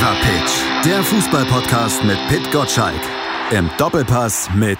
Fever 0.00 0.16
Pitch, 0.22 0.86
der 0.86 1.02
Fußballpodcast 1.02 2.04
mit 2.04 2.16
Pit 2.28 2.50
Gottschalk. 2.50 3.02
Im 3.50 3.68
Doppelpass 3.76 4.48
mit 4.54 4.78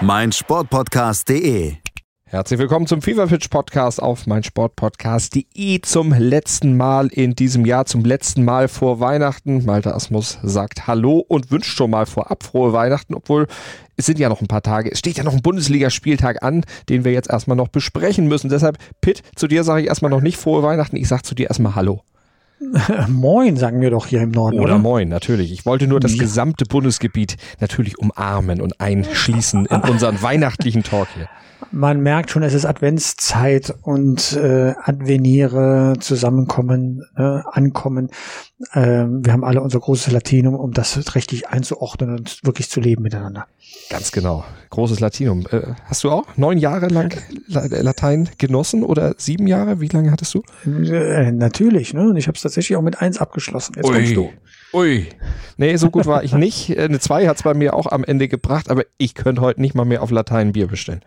meinsportpodcast.de. 0.00 1.74
Herzlich 2.24 2.58
willkommen 2.58 2.88
zum 2.88 3.00
Fever 3.00 3.28
Pitch 3.28 3.48
Podcast 3.48 4.02
auf 4.02 4.26
meinsportpodcast.de 4.26 5.80
zum 5.82 6.14
letzten 6.14 6.76
Mal 6.76 7.06
in 7.06 7.36
diesem 7.36 7.64
Jahr, 7.64 7.86
zum 7.86 8.04
letzten 8.04 8.44
Mal 8.44 8.66
vor 8.66 8.98
Weihnachten. 8.98 9.64
Malte 9.64 9.94
Asmus 9.94 10.40
sagt 10.42 10.88
Hallo 10.88 11.24
und 11.28 11.52
wünscht 11.52 11.76
schon 11.76 11.92
mal 11.92 12.06
vorab 12.06 12.42
frohe 12.42 12.72
Weihnachten, 12.72 13.14
obwohl 13.14 13.46
es 13.96 14.06
sind 14.06 14.18
ja 14.18 14.28
noch 14.28 14.40
ein 14.40 14.48
paar 14.48 14.62
Tage. 14.62 14.90
Es 14.90 14.98
steht 14.98 15.16
ja 15.16 15.22
noch 15.22 15.34
ein 15.34 15.42
Bundesligaspieltag 15.42 16.42
an, 16.42 16.64
den 16.88 17.04
wir 17.04 17.12
jetzt 17.12 17.30
erstmal 17.30 17.56
noch 17.56 17.68
besprechen 17.68 18.26
müssen. 18.26 18.48
Deshalb, 18.48 18.78
Pitt, 19.00 19.22
zu 19.36 19.46
dir 19.46 19.62
sage 19.62 19.82
ich 19.82 19.86
erstmal 19.86 20.10
noch 20.10 20.22
nicht 20.22 20.38
frohe 20.38 20.64
Weihnachten. 20.64 20.96
Ich 20.96 21.06
sage 21.06 21.22
zu 21.22 21.36
dir 21.36 21.46
erstmal 21.46 21.76
Hallo. 21.76 22.02
Moin, 23.08 23.56
sagen 23.56 23.80
wir 23.80 23.90
doch 23.90 24.06
hier 24.06 24.22
im 24.22 24.30
Norden. 24.30 24.58
Oder, 24.58 24.74
oder? 24.74 24.78
Moin, 24.78 25.08
natürlich. 25.08 25.52
Ich 25.52 25.64
wollte 25.64 25.86
nur 25.86 26.00
das 26.00 26.18
gesamte 26.18 26.64
Bundesgebiet 26.64 27.36
natürlich 27.60 27.98
umarmen 27.98 28.60
und 28.60 28.80
einschließen 28.80 29.66
in 29.66 29.80
unseren 29.82 30.20
weihnachtlichen 30.20 30.82
Talk 30.82 31.08
hier. 31.14 31.28
Man 31.70 32.00
merkt 32.00 32.30
schon, 32.30 32.42
es 32.42 32.54
ist 32.54 32.64
Adventszeit 32.64 33.74
und 33.82 34.32
äh, 34.34 34.74
Adveniere 34.82 35.94
zusammenkommen, 35.98 37.02
äh, 37.16 37.22
ankommen. 37.22 38.10
Äh, 38.72 39.04
wir 39.06 39.32
haben 39.32 39.44
alle 39.44 39.60
unser 39.60 39.80
großes 39.80 40.12
Latinum, 40.12 40.54
um 40.54 40.72
das 40.72 41.14
richtig 41.14 41.48
einzuordnen 41.48 42.16
und 42.16 42.40
wirklich 42.44 42.70
zu 42.70 42.80
leben 42.80 43.02
miteinander. 43.02 43.46
Ganz 43.90 44.12
genau. 44.12 44.44
Großes 44.70 45.00
Latinum. 45.00 45.46
Äh, 45.50 45.74
hast 45.84 46.04
du 46.04 46.10
auch 46.10 46.24
neun 46.36 46.58
Jahre 46.58 46.88
lang 46.88 47.14
Latein 47.48 48.28
genossen 48.38 48.84
oder 48.84 49.14
sieben 49.18 49.46
Jahre? 49.46 49.80
Wie 49.80 49.88
lange 49.88 50.10
hattest 50.12 50.34
du? 50.34 50.42
Äh, 50.64 51.32
natürlich, 51.32 51.92
ne? 51.92 52.08
Und 52.08 52.16
ich 52.16 52.28
habe 52.28 52.36
es 52.36 52.42
tatsächlich 52.42 52.76
auch 52.76 52.82
mit 52.82 53.00
eins 53.00 53.18
abgeschlossen. 53.18 53.74
Jetzt 53.76 53.88
Ui. 53.88 53.94
kommst 53.94 54.16
du. 54.16 54.30
Ui. 54.74 55.08
Nee, 55.56 55.76
so 55.76 55.90
gut 55.90 56.06
war 56.06 56.22
ich 56.22 56.34
nicht. 56.34 56.78
Eine 56.78 57.00
zwei 57.00 57.26
hat 57.26 57.38
es 57.38 57.42
bei 57.42 57.54
mir 57.54 57.74
auch 57.74 57.86
am 57.86 58.04
Ende 58.04 58.28
gebracht, 58.28 58.70
aber 58.70 58.84
ich 58.98 59.14
könnte 59.14 59.40
heute 59.40 59.60
nicht 59.60 59.74
mal 59.74 59.84
mehr 59.84 60.02
auf 60.02 60.10
Latein 60.10 60.52
Bier 60.52 60.66
bestellen. 60.66 61.00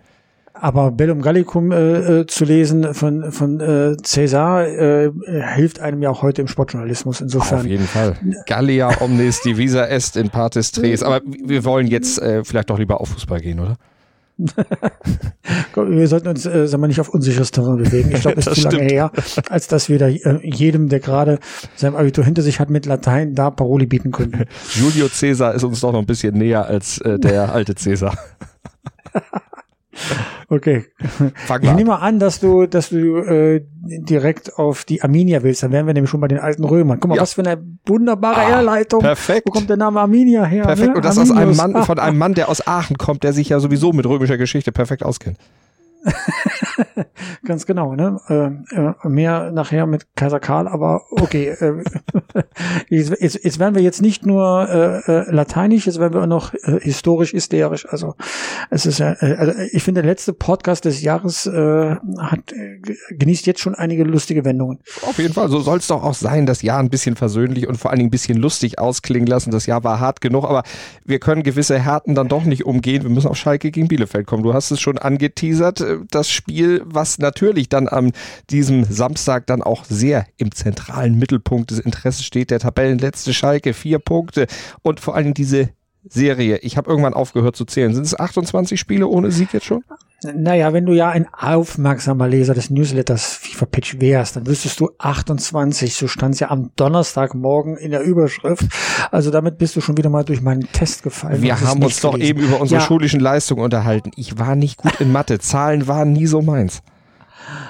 Aber 0.53 0.91
Bellum 0.91 1.21
Gallicum 1.21 1.71
äh, 1.71 2.21
äh, 2.21 2.27
zu 2.27 2.45
lesen 2.45 2.94
von, 2.94 3.31
von 3.31 3.59
äh, 3.59 3.97
Cäsar 4.03 4.67
äh, 4.67 5.11
hilft 5.55 5.80
einem 5.80 6.02
ja 6.02 6.09
auch 6.09 6.21
heute 6.21 6.41
im 6.41 6.47
Sportjournalismus 6.47 7.21
insofern. 7.21 7.61
Auf 7.61 7.66
jeden 7.66 7.88
Fall. 7.88 8.17
Gallia 8.45 9.02
omnis 9.02 9.41
divisa 9.41 9.85
est 9.85 10.17
in 10.17 10.29
partis 10.29 10.72
tres. 10.72 11.03
Aber 11.03 11.22
wir 11.25 11.63
wollen 11.66 11.88
jetzt 11.88 12.22
äh, 12.22 12.44
vielleicht 12.44 12.69
doch 12.69 12.77
lieber 12.77 13.02
auf 13.02 13.09
Fußball 13.09 13.39
gehen, 13.39 13.59
oder? 13.59 13.77
wir 15.75 16.07
sollten 16.07 16.27
uns, 16.27 16.45
äh, 16.45 16.67
sagen 16.67 16.81
wir, 16.81 16.88
nicht 16.88 16.99
auf 16.99 17.09
unsicheres 17.09 17.52
Terrain 17.52 17.77
bewegen. 17.77 18.11
Ich 18.11 18.22
glaube, 18.22 18.39
es 18.39 18.47
ist 18.47 18.61
zu 18.61 18.69
lange 18.69 18.83
her, 18.83 19.11
als 19.49 19.67
dass 19.67 19.89
wir 19.89 19.99
da 19.99 20.07
äh, 20.07 20.39
jedem, 20.44 20.89
der 20.89 20.99
gerade 20.99 21.39
sein 21.75 21.95
Abitur 21.95 22.25
hinter 22.25 22.41
sich 22.41 22.59
hat, 22.59 22.69
mit 22.69 22.85
Latein 22.85 23.35
da 23.35 23.52
Paroli 23.52 23.85
bieten 23.85 24.11
können. 24.11 24.45
Julio 24.73 25.07
Cäsar 25.09 25.53
ist 25.53 25.63
uns 25.63 25.79
doch 25.81 25.91
noch 25.91 25.99
ein 25.99 26.05
bisschen 26.05 26.38
näher 26.38 26.66
als 26.66 26.99
äh, 26.99 27.19
der 27.19 27.53
alte 27.53 27.75
Cäsar. 27.75 28.17
Okay. 30.47 30.86
Fang 31.36 31.64
ich 31.64 31.72
nehme 31.73 32.00
an, 32.00 32.20
dass 32.20 32.39
du, 32.39 32.66
dass 32.66 32.89
du 32.89 33.17
äh, 33.17 33.61
direkt 33.84 34.58
auf 34.58 34.86
die 34.86 35.02
Arminia 35.02 35.44
willst. 35.44 35.64
Dann 35.64 35.72
wären 35.72 35.86
wir 35.86 35.94
nämlich 35.94 36.09
schon 36.09 36.22
bei 36.22 36.28
den 36.28 36.39
alten 36.39 36.64
Römern. 36.64 37.00
Guck 37.00 37.09
mal, 37.09 37.16
ja. 37.16 37.22
was 37.22 37.34
für 37.34 37.42
eine 37.42 37.61
wunderbare 37.86 38.42
ah, 38.42 38.47
Herleitung. 38.47 39.02
Perfekt. 39.02 39.47
Wo 39.47 39.52
kommt 39.52 39.69
der 39.69 39.78
Name 39.78 40.00
Arminia 40.00 40.45
her? 40.45 40.64
Perfekt. 40.64 40.89
Ne? 40.89 40.95
Und 40.95 41.06
das 41.06 41.17
Arminius. 41.17 41.38
aus 41.38 41.59
einem 41.59 41.73
Mann, 41.73 41.84
von 41.86 42.00
einem 42.00 42.17
Mann, 42.17 42.34
der 42.34 42.50
aus 42.50 42.66
Aachen 42.66 42.97
kommt, 42.97 43.23
der 43.23 43.34
sich 43.34 43.50
ja 43.50 43.59
sowieso 43.59 43.92
mit 43.94 44.06
römischer 44.06 44.38
Geschichte 44.38 44.72
perfekt 44.72 45.03
auskennt. 45.03 45.38
Ganz 47.45 47.66
genau, 47.66 47.95
ne? 47.95 48.20
Äh, 48.28 48.75
äh, 48.75 49.09
mehr 49.09 49.52
nachher 49.52 49.86
mit 49.86 50.16
Kaiser 50.16 50.39
Karl, 50.39 50.67
aber 50.67 51.02
okay. 51.11 51.50
Äh, 51.50 51.84
jetzt, 52.89 53.44
jetzt, 53.44 53.59
werden 53.59 53.75
wir 53.75 53.81
jetzt 53.81 54.02
nicht 54.02 54.25
nur 54.25 54.67
äh, 54.70 55.12
äh, 55.12 55.31
lateinisch, 55.31 55.88
jetzt 55.88 56.00
werden 56.00 56.14
wir 56.14 56.23
auch 56.23 56.28
noch 56.28 56.53
äh, 56.53 56.80
historisch 56.81 57.34
hysterisch. 57.34 57.88
Also 57.90 58.16
es 58.69 58.85
ist 58.85 59.00
ja, 59.00 59.16
äh, 59.19 59.35
also 59.35 59.53
ich 59.72 59.84
finde, 59.84 60.01
der 60.01 60.09
letzte 60.09 60.34
Podcast 60.34 60.85
des 60.85 61.01
Jahres 61.01 61.46
äh, 61.46 61.96
hat 62.19 62.51
äh, 62.51 62.81
genießt 63.12 63.46
jetzt 63.46 63.59
schon 63.59 63.75
einige 63.75 64.03
lustige 64.03 64.46
Wendungen. 64.46 64.80
Auf 65.03 65.18
jeden 65.18 65.34
Fall, 65.34 65.50
so 65.50 65.59
soll 65.59 65.80
es 65.80 65.88
doch 65.88 66.03
auch 66.03 66.13
sein, 66.13 66.46
das 66.46 66.62
Jahr 66.62 66.80
ein 66.80 66.90
bisschen 66.90 67.16
versöhnlich 67.16 67.68
und 67.68 67.78
vor 67.78 67.91
allen 67.91 68.00
Dingen 68.00 68.07
ein 68.07 68.12
bisschen 68.12 68.38
lustig 68.38 68.80
ausklingen 68.80 69.28
lassen. 69.28 69.51
Das 69.51 69.66
Jahr 69.66 69.84
war 69.84 70.00
hart 70.00 70.22
genug, 70.22 70.46
aber 70.46 70.63
wir 71.06 71.19
können 71.19 71.44
gewisse 71.44 71.80
Härten 71.80 72.16
dann 72.16 72.28
doch 72.28 72.44
nicht 72.44 72.66
umgehen. 72.66 73.03
Wir 73.03 73.09
müssen 73.09 73.28
auf 73.28 73.38
Schalke 73.38 73.72
gegen 73.72 73.88
Bielefeld 73.88 74.28
kommen. 74.28 74.44
Du 74.44 74.53
hast 74.53 74.72
es 74.72 74.80
schon 74.80 74.97
angeteasert 74.97 75.84
das 76.09 76.30
Spiel, 76.30 76.81
was 76.86 77.19
natürlich 77.19 77.69
dann 77.69 77.88
am 77.88 78.12
diesem 78.50 78.84
Samstag 78.84 79.47
dann 79.47 79.62
auch 79.62 79.86
sehr 79.86 80.25
im 80.38 80.52
zentralen 80.52 81.18
Mittelpunkt 81.18 81.72
des 81.72 81.80
Interesses 81.80 82.25
steht. 82.25 82.52
Der 82.52 82.59
Tabellenletzte 82.59 83.34
Schalke, 83.34 83.74
vier 83.74 84.00
Punkte 84.00 84.47
und 84.81 85.00
vor 85.00 85.16
allem 85.16 85.34
diese 85.34 85.69
Serie. 86.03 86.58
Ich 86.58 86.78
habe 86.78 86.90
irgendwann 86.90 87.14
aufgehört 87.14 87.56
zu 87.56 87.66
zählen. 87.66 87.94
Sind 87.94 88.06
es 88.06 88.19
28 88.19 88.80
Spiele 88.80 89.08
ohne 89.08 89.31
Sieg 89.31 89.53
jetzt 89.53 89.66
schon? 89.66 89.84
Naja, 90.23 90.71
wenn 90.71 90.85
du 90.85 90.93
ja 90.93 91.09
ein 91.09 91.27
aufmerksamer 91.33 92.27
Leser 92.27 92.53
des 92.53 92.69
Newsletters 92.69 93.33
FIFA 93.33 93.65
Pitch 93.65 93.99
wärst, 93.99 94.35
dann 94.35 94.45
wüsstest 94.45 94.79
du 94.79 94.91
28. 94.99 95.95
So 95.95 96.07
stand 96.07 96.35
es 96.35 96.39
ja 96.39 96.51
am 96.51 96.69
Donnerstagmorgen 96.75 97.75
in 97.77 97.89
der 97.89 98.01
Überschrift. 98.01 98.65
Also 99.09 99.31
damit 99.31 99.57
bist 99.57 99.75
du 99.75 99.81
schon 99.81 99.97
wieder 99.97 100.09
mal 100.09 100.23
durch 100.23 100.41
meinen 100.41 100.71
Test 100.71 101.01
gefallen. 101.01 101.41
Wir 101.41 101.59
haben 101.59 101.83
uns 101.83 102.01
doch 102.01 102.13
gelesen. 102.13 102.37
eben 102.37 102.47
über 102.47 102.61
unsere 102.61 102.81
ja. 102.81 102.85
schulischen 102.85 103.19
Leistungen 103.19 103.63
unterhalten. 103.63 104.11
Ich 104.15 104.37
war 104.37 104.55
nicht 104.55 104.77
gut 104.77 105.01
in 105.01 105.11
Mathe. 105.11 105.39
Zahlen 105.39 105.87
waren 105.87 106.13
nie 106.13 106.27
so 106.27 106.41
meins. 106.43 106.83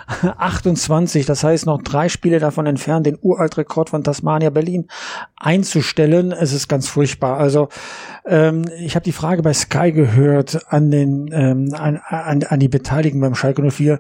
28, 0.08 1.26
das 1.26 1.44
heißt 1.44 1.66
noch 1.66 1.82
drei 1.82 2.10
Spiele 2.10 2.40
davon 2.40 2.66
entfernt, 2.66 3.06
den 3.06 3.18
Uraltrekord 3.22 3.90
von 3.90 4.04
Tasmania 4.04 4.50
Berlin 4.50 4.88
einzustellen. 5.38 6.32
Es 6.32 6.54
ist 6.54 6.68
ganz 6.68 6.88
furchtbar. 6.88 7.38
Also 7.38 7.70
ähm, 8.26 8.66
ich 8.80 8.96
habe 8.96 9.04
die 9.04 9.12
Frage 9.12 9.42
bei 9.42 9.54
Sky 9.54 9.92
gehört 9.92 10.72
an 10.72 10.92
den 10.92 11.30
ähm, 11.34 11.70
an, 11.74 12.00
an, 12.08 12.44
an 12.44 12.60
die 12.60 12.68
Beteiligten 12.68 13.20
beim 13.20 13.36
Schalke 13.36 13.70
04. 13.70 14.00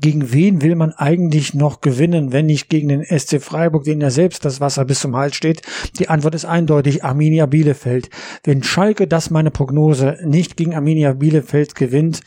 Gegen 0.00 0.32
wen 0.32 0.62
will 0.62 0.74
man 0.74 0.92
eigentlich 0.92 1.54
noch 1.54 1.80
gewinnen, 1.80 2.32
wenn 2.32 2.46
nicht 2.46 2.68
gegen 2.68 2.88
den 2.88 3.04
SC 3.04 3.40
Freiburg, 3.40 3.84
den 3.84 4.00
ja 4.00 4.10
selbst 4.10 4.44
das 4.44 4.60
Wasser 4.60 4.84
bis 4.84 5.00
zum 5.00 5.16
Hals 5.16 5.36
steht? 5.36 5.62
Die 5.98 6.08
Antwort 6.08 6.34
ist 6.34 6.44
eindeutig 6.44 7.04
Arminia 7.04 7.46
Bielefeld. 7.46 8.10
Wenn 8.44 8.62
Schalke, 8.62 9.06
das 9.06 9.30
meine 9.30 9.50
Prognose, 9.50 10.18
nicht 10.24 10.56
gegen 10.56 10.74
Arminia 10.74 11.12
Bielefeld 11.12 11.74
gewinnt, 11.74 12.20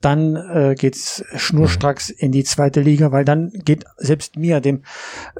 dann 0.00 0.36
äh, 0.36 0.74
geht's 0.76 1.24
schnurstracks 1.34 2.10
in 2.10 2.32
die 2.32 2.44
zweite 2.56 2.80
Liga, 2.80 3.12
weil 3.12 3.24
dann 3.24 3.52
geht 3.64 3.84
selbst 3.98 4.36
mir, 4.36 4.60
dem 4.60 4.82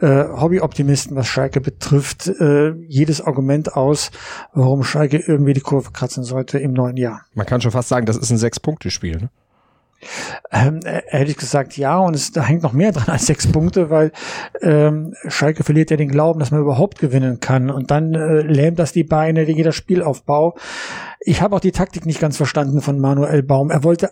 äh, 0.00 0.25
Hobbyoptimisten, 0.25 1.16
was 1.16 1.27
Schalke 1.27 1.60
betrifft, 1.60 2.28
äh, 2.28 2.72
jedes 2.87 3.21
Argument 3.21 3.75
aus, 3.75 4.10
warum 4.53 4.84
Schalke 4.84 5.19
irgendwie 5.19 5.55
die 5.55 5.60
Kurve 5.60 5.93
kratzen 5.93 6.25
sollte 6.25 6.59
im 6.59 6.72
neuen 6.72 6.97
Jahr. 6.97 7.22
Man 7.34 7.47
kann 7.47 7.60
schon 7.60 7.71
fast 7.71 7.88
sagen, 7.88 8.06
das 8.06 8.16
ist 8.16 8.31
ein 8.31 8.38
Sechs-Punkte-Spiel, 8.38 9.16
ne? 9.16 9.31
Ähm, 10.53 10.81
äh, 10.84 11.00
ehrlich 11.10 11.38
gesagt 11.38 11.78
ja, 11.78 11.99
und 11.99 12.15
es, 12.15 12.31
da 12.31 12.44
hängt 12.44 12.62
noch 12.62 12.75
mehr 12.75 12.93
dran 12.93 13.09
als 13.09 13.26
sechs 13.26 13.50
Punkte, 13.50 13.88
weil 13.88 14.12
ähm, 14.60 15.15
Schalke 15.26 15.65
verliert 15.65 15.91
ja 15.91 15.97
den 15.97 16.10
Glauben, 16.10 16.38
dass 16.38 16.50
man 16.50 16.60
überhaupt 16.60 16.99
gewinnen 16.99 17.41
kann 17.41 17.71
und 17.71 17.91
dann 17.91 18.15
äh, 18.15 18.43
lähmt 18.43 18.78
das 18.78 18.93
die 18.93 19.05
Beine, 19.05 19.50
jeder 19.50 19.72
Spielaufbau. 19.72 20.55
Ich 21.21 21.41
habe 21.41 21.56
auch 21.56 21.60
die 21.60 21.72
Taktik 21.72 22.05
nicht 22.05 22.21
ganz 22.21 22.37
verstanden 22.37 22.82
von 22.82 23.00
Manuel 23.00 23.43
Baum. 23.43 23.71
Er 23.71 23.84
wollte 23.84 24.10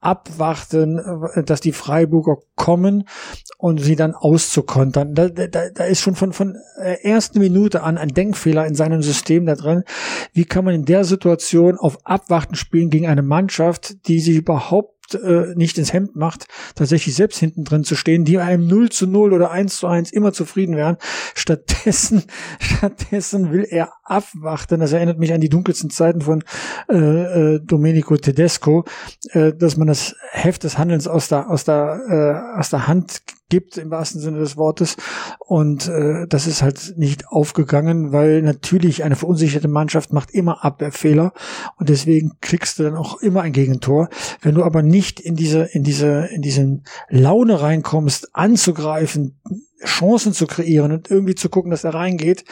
abwarten, 0.00 0.98
äh, 0.98 1.42
dass 1.44 1.60
die 1.60 1.72
Freiburger 1.72 2.38
kommen 2.54 3.08
und 3.56 3.80
sie 3.80 3.96
dann 3.96 4.14
auszukontern. 4.14 5.14
Da, 5.14 5.28
da, 5.28 5.46
da 5.46 5.84
ist 5.84 6.00
schon 6.00 6.14
von, 6.14 6.32
von 6.32 6.56
äh, 6.80 7.02
ersten 7.02 7.40
Minute 7.40 7.82
an 7.82 7.98
ein 7.98 8.08
Denkfehler 8.08 8.66
in 8.66 8.74
seinem 8.74 9.02
System 9.02 9.46
da 9.46 9.54
drin. 9.54 9.84
Wie 10.32 10.44
kann 10.44 10.64
man 10.64 10.74
in 10.74 10.84
der 10.84 11.04
Situation 11.04 11.78
auf 11.78 11.98
Abwarten 12.04 12.54
spielen 12.54 12.90
gegen 12.90 13.06
eine 13.06 13.22
Mannschaft, 13.22 14.06
die 14.08 14.20
sich 14.20 14.36
überhaupt 14.36 14.97
äh, 15.14 15.54
nicht 15.54 15.78
ins 15.78 15.92
Hemd 15.92 16.16
macht, 16.16 16.46
tatsächlich 16.74 17.14
selbst 17.14 17.38
hinten 17.38 17.64
drin 17.64 17.84
zu 17.84 17.94
stehen, 17.94 18.24
die 18.24 18.38
einem 18.38 18.66
0 18.66 18.90
zu 18.90 19.06
0 19.06 19.32
oder 19.32 19.50
1 19.50 19.78
zu 19.78 19.86
1 19.86 20.12
immer 20.12 20.32
zufrieden 20.32 20.76
wären. 20.76 20.96
Stattdessen, 21.34 22.24
stattdessen 22.58 23.52
will 23.52 23.66
er 23.68 23.92
abwarten. 24.04 24.80
Das 24.80 24.92
erinnert 24.92 25.18
mich 25.18 25.32
an 25.32 25.40
die 25.40 25.48
dunkelsten 25.48 25.90
Zeiten 25.90 26.20
von 26.22 26.44
äh, 26.88 26.96
äh, 26.96 27.60
Domenico 27.60 28.16
Tedesco, 28.16 28.84
äh, 29.30 29.52
dass 29.52 29.76
man 29.76 29.88
das 29.88 30.16
Heft 30.30 30.64
des 30.64 30.78
Handelns 30.78 31.06
aus 31.08 31.28
der, 31.28 31.50
aus 31.50 31.64
der, 31.64 32.54
äh, 32.56 32.58
aus 32.58 32.70
der 32.70 32.86
Hand 32.86 33.22
gibt 33.48 33.78
im 33.78 33.90
wahrsten 33.90 34.20
Sinne 34.20 34.38
des 34.38 34.56
Wortes. 34.56 34.96
Und 35.38 35.88
äh, 35.88 36.26
das 36.28 36.46
ist 36.46 36.62
halt 36.62 36.94
nicht 36.96 37.28
aufgegangen, 37.28 38.12
weil 38.12 38.42
natürlich 38.42 39.04
eine 39.04 39.16
verunsicherte 39.16 39.68
Mannschaft 39.68 40.12
macht 40.12 40.30
immer 40.30 40.64
Abwehrfehler 40.64 41.32
und 41.76 41.88
deswegen 41.88 42.32
kriegst 42.40 42.78
du 42.78 42.82
dann 42.82 42.96
auch 42.96 43.20
immer 43.20 43.42
ein 43.42 43.52
Gegentor. 43.52 44.08
Wenn 44.42 44.54
du 44.54 44.64
aber 44.64 44.82
nicht 44.82 45.20
in 45.20 45.36
diese, 45.36 45.62
in 45.62 45.82
diese, 45.82 46.28
in 46.32 46.42
diesen 46.42 46.84
Laune 47.08 47.60
reinkommst, 47.60 48.34
anzugreifen, 48.34 49.38
Chancen 49.84 50.32
zu 50.32 50.46
kreieren 50.46 50.92
und 50.92 51.10
irgendwie 51.10 51.34
zu 51.34 51.48
gucken, 51.48 51.70
dass 51.70 51.84
er 51.84 51.94
reingeht, 51.94 52.44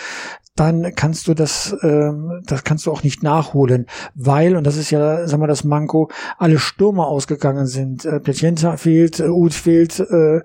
dann 0.57 0.95
kannst 0.95 1.29
du 1.29 1.35
das, 1.35 1.77
ähm, 1.83 2.43
das 2.47 2.65
kannst 2.65 2.87
du 2.87 2.91
auch 2.91 3.03
nicht 3.03 3.23
nachholen, 3.23 3.87
weil, 4.15 4.57
und 4.57 4.65
das 4.65 4.77
ist 4.77 4.91
ja, 4.91 5.29
sagen 5.29 5.43
wir 5.43 5.47
das 5.47 5.65
Manko, 5.65 6.11
alle 6.39 6.59
Stürmer 6.59 7.07
ausgegangen 7.09 7.67
sind. 7.67 8.07
Äh, 8.07 8.21
Piacenza 8.21 8.79
fehlt, 8.79 9.21
äh, 9.21 9.29
Uth 9.29 9.53
fehlt, 9.53 10.01
äh, 10.01 10.41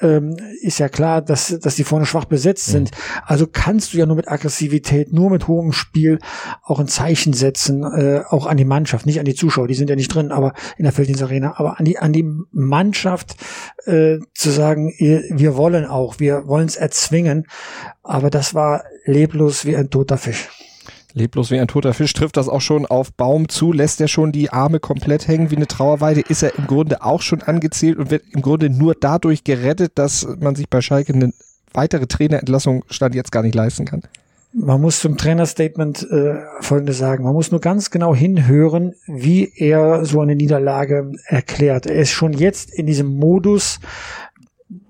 ähm, 0.00 0.36
ist 0.62 0.78
ja 0.78 0.88
klar, 0.88 1.22
dass, 1.22 1.58
dass 1.58 1.74
die 1.74 1.82
vorne 1.82 2.06
schwach 2.06 2.26
besetzt 2.26 2.68
mhm. 2.68 2.72
sind. 2.72 2.90
Also 3.24 3.48
kannst 3.50 3.92
du 3.92 3.98
ja 3.98 4.06
nur 4.06 4.14
mit 4.14 4.28
Aggressivität, 4.28 5.12
nur 5.12 5.30
mit 5.30 5.48
hohem 5.48 5.72
Spiel 5.72 6.20
auch 6.62 6.78
ein 6.78 6.86
Zeichen 6.86 7.32
setzen, 7.32 7.82
äh, 7.82 8.22
auch 8.28 8.46
an 8.46 8.56
die 8.56 8.64
Mannschaft, 8.64 9.06
nicht 9.06 9.18
an 9.18 9.24
die 9.24 9.34
Zuschauer, 9.34 9.66
die 9.66 9.74
sind 9.74 9.90
ja 9.90 9.96
nicht 9.96 10.14
drin, 10.14 10.30
aber 10.30 10.54
in 10.76 10.84
der 10.84 10.92
Felddienstarena, 10.92 11.54
aber 11.56 11.80
an 11.80 11.84
die, 11.84 11.98
an 11.98 12.12
die 12.12 12.30
Mannschaft 12.52 13.34
äh, 13.86 14.18
zu 14.34 14.50
sagen, 14.50 14.92
wir 14.98 15.56
wollen 15.56 15.84
auch, 15.84 16.17
wir 16.18 16.46
wollen 16.46 16.66
es 16.66 16.76
erzwingen. 16.76 17.46
Aber 18.02 18.30
das 18.30 18.54
war 18.54 18.84
leblos 19.04 19.64
wie 19.64 19.76
ein 19.76 19.90
toter 19.90 20.18
Fisch. 20.18 20.48
Leblos 21.14 21.50
wie 21.50 21.58
ein 21.58 21.68
toter 21.68 21.94
Fisch 21.94 22.12
trifft 22.12 22.36
das 22.36 22.48
auch 22.48 22.60
schon 22.60 22.86
auf 22.86 23.12
Baum 23.12 23.48
zu, 23.48 23.72
lässt 23.72 24.00
er 24.00 24.08
schon 24.08 24.30
die 24.30 24.50
Arme 24.50 24.78
komplett 24.78 25.26
hängen 25.26 25.50
wie 25.50 25.56
eine 25.56 25.66
Trauerweide, 25.66 26.20
ist 26.20 26.42
er 26.42 26.56
im 26.56 26.66
Grunde 26.66 27.02
auch 27.02 27.22
schon 27.22 27.42
angezählt 27.42 27.98
und 27.98 28.10
wird 28.10 28.24
im 28.32 28.42
Grunde 28.42 28.70
nur 28.70 28.94
dadurch 28.94 29.42
gerettet, 29.42 29.92
dass 29.94 30.28
man 30.38 30.54
sich 30.54 30.68
bei 30.68 30.80
Schalke 30.80 31.14
eine 31.14 31.32
weitere 31.72 32.06
Trainerentlassung 32.06 32.84
stand 32.90 33.14
jetzt 33.14 33.32
gar 33.32 33.42
nicht 33.42 33.54
leisten 33.54 33.84
kann. 33.84 34.02
Man 34.52 34.80
muss 34.80 35.00
zum 35.00 35.18
Trainerstatement 35.18 36.10
äh, 36.10 36.36
Folgendes 36.60 36.96
sagen. 36.96 37.24
Man 37.24 37.34
muss 37.34 37.50
nur 37.50 37.60
ganz 37.60 37.90
genau 37.90 38.14
hinhören, 38.14 38.94
wie 39.06 39.52
er 39.54 40.06
so 40.06 40.20
eine 40.20 40.34
Niederlage 40.34 41.12
erklärt. 41.26 41.86
Er 41.86 41.96
ist 41.96 42.10
schon 42.10 42.32
jetzt 42.32 42.72
in 42.72 42.86
diesem 42.86 43.18
Modus, 43.18 43.78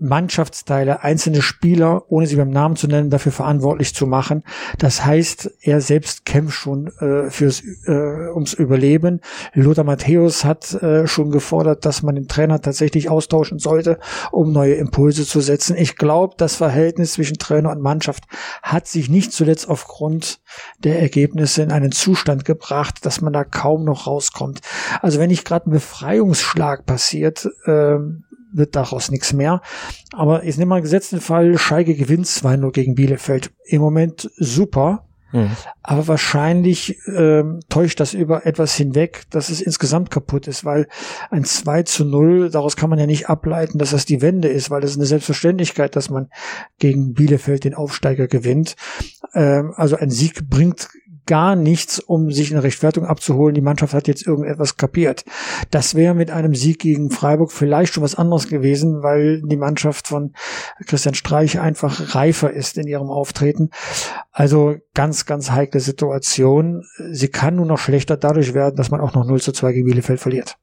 Mannschaftsteile, 0.01 1.05
einzelne 1.05 1.41
Spieler, 1.41 2.03
ohne 2.09 2.27
sie 2.27 2.35
beim 2.35 2.51
Namen 2.51 2.75
zu 2.75 2.89
nennen, 2.89 3.11
dafür 3.11 3.31
verantwortlich 3.31 3.95
zu 3.95 4.09
machen. 4.09 4.43
Das 4.79 5.05
heißt, 5.05 5.53
er 5.61 5.81
selbst 5.81 6.25
kämpft 6.25 6.57
schon 6.57 6.89
äh, 6.99 7.31
fürs 7.31 7.63
äh, 7.87 8.31
ums 8.35 8.55
Überleben. 8.55 9.21
Lothar 9.55 9.85
Matthäus 9.85 10.45
hat 10.45 10.75
äh, 10.83 11.07
schon 11.07 11.31
gefordert, 11.31 11.85
dass 11.85 12.03
man 12.03 12.17
den 12.17 12.27
Trainer 12.27 12.61
tatsächlich 12.61 13.09
austauschen 13.09 13.61
sollte, 13.61 14.01
um 14.33 14.53
neue 14.53 14.75
Impulse 14.75 15.25
zu 15.25 15.41
setzen. 15.41 15.77
Ich 15.77 15.97
glaube, 15.97 16.35
das 16.37 16.57
Verhältnis 16.57 17.13
zwischen 17.13 17.39
Trainer 17.39 17.71
und 17.71 17.81
Mannschaft 17.81 18.25
hat 18.63 18.89
sich 18.89 19.09
nicht 19.09 19.33
zuletzt 19.33 19.69
aufgrund 19.69 20.41
der 20.83 21.01
Ergebnisse 21.01 21.63
in 21.63 21.71
einen 21.71 21.93
Zustand 21.93 22.45
gebracht, 22.45 23.07
dass 23.07 23.21
man 23.21 23.33
da 23.33 23.45
kaum 23.45 23.85
noch 23.85 24.09
rauskommt. 24.09 24.61
Also 25.03 25.21
wenn 25.21 25.29
nicht 25.29 25.45
gerade 25.45 25.71
ein 25.71 25.73
Befreiungsschlag 25.73 26.85
passiert, 26.85 27.49
ähm, 27.67 28.25
wird 28.53 28.77
daraus 28.77 29.11
nichts 29.11 29.33
mehr. 29.33 29.61
Aber 30.12 30.45
jetzt 30.45 30.59
nehmen 30.59 30.71
wir 30.71 30.77
einen 30.77 30.85
gesetzten 30.85 31.21
Fall, 31.21 31.59
Schalke 31.59 31.95
gewinnt 31.95 32.27
2-0 32.27 32.73
gegen 32.73 32.95
Bielefeld. 32.95 33.50
Im 33.65 33.81
Moment 33.81 34.31
super. 34.37 35.05
Mhm. 35.33 35.50
Aber 35.83 36.09
wahrscheinlich 36.09 36.99
ähm, 37.15 37.61
täuscht 37.69 38.00
das 38.00 38.15
über 38.15 38.47
etwas 38.47 38.75
hinweg, 38.75 39.25
dass 39.31 39.50
es 39.50 39.61
insgesamt 39.61 40.11
kaputt 40.11 40.47
ist, 40.47 40.65
weil 40.65 40.89
ein 41.31 41.45
2 41.45 41.83
zu 41.83 42.05
0, 42.05 42.50
daraus 42.50 42.77
kann 42.77 42.89
man 42.89 42.99
ja 42.99 43.06
nicht 43.06 43.29
ableiten, 43.29 43.79
dass 43.79 43.91
das 43.91 44.06
die 44.06 44.23
Wende 44.23 44.49
ist, 44.49 44.71
weil 44.71 44.81
das 44.81 44.93
ist 44.93 44.97
eine 44.97 45.06
Selbstverständlichkeit, 45.06 45.97
dass 45.97 46.09
man 46.09 46.29
gegen 46.79 47.12
Bielefeld 47.12 47.65
den 47.65 47.75
Aufsteiger 47.75 48.27
gewinnt. 48.27 48.77
Ähm, 49.35 49.75
also 49.77 49.97
ein 49.97 50.11
Sieg 50.11 50.49
bringt 50.49 50.89
gar 51.29 51.55
nichts, 51.55 52.01
um 52.01 52.33
sich 52.33 52.51
eine 52.51 52.65
Rechtfertigung 52.65 53.09
abzuholen. 53.09 53.55
Die 53.55 53.61
Mannschaft 53.61 53.95
hat 53.95 54.09
jetzt 54.09 54.27
irgendetwas 54.27 54.77
kapiert. 54.77 55.25
Das 55.71 55.95
wäre 55.95 56.15
mit 56.15 56.31
einem 56.31 56.55
Sieg 56.55 56.81
gegen 56.81 57.11
Freiburg 57.11 57.53
vielleicht 57.53 57.95
schon 57.95 58.03
was 58.03 58.17
anderes 58.17 58.49
gewesen, 58.49 59.03
weil 59.03 59.43
die 59.43 59.57
Mannschaft 59.57 60.09
von 60.09 60.33
Christian 60.87 61.15
Streich 61.15 61.61
einfach 61.61 62.15
reifer 62.17 62.51
ist 62.51 62.79
in 62.79 62.89
ihrem 62.89 63.11
Auftreten. 63.11 63.71
Also 64.33 64.77
ganz, 64.95 65.27
ganz 65.27 65.51
heikle 65.51 65.81
Situation. 65.81 66.83
Sie 67.13 67.29
kann 67.29 67.57
nur 67.57 67.67
noch 67.67 67.79
schlechter 67.79 68.17
dadurch 68.17 68.55
werden, 68.55 68.77
dass 68.77 68.91
man 68.91 69.01
auch 69.01 69.15
noch 69.15 69.27
0 69.27 69.41
zu 69.41 69.53
2 69.53 69.73
gegen 69.73 69.87
Bielefeld 69.87 70.21
verliert. 70.21 70.57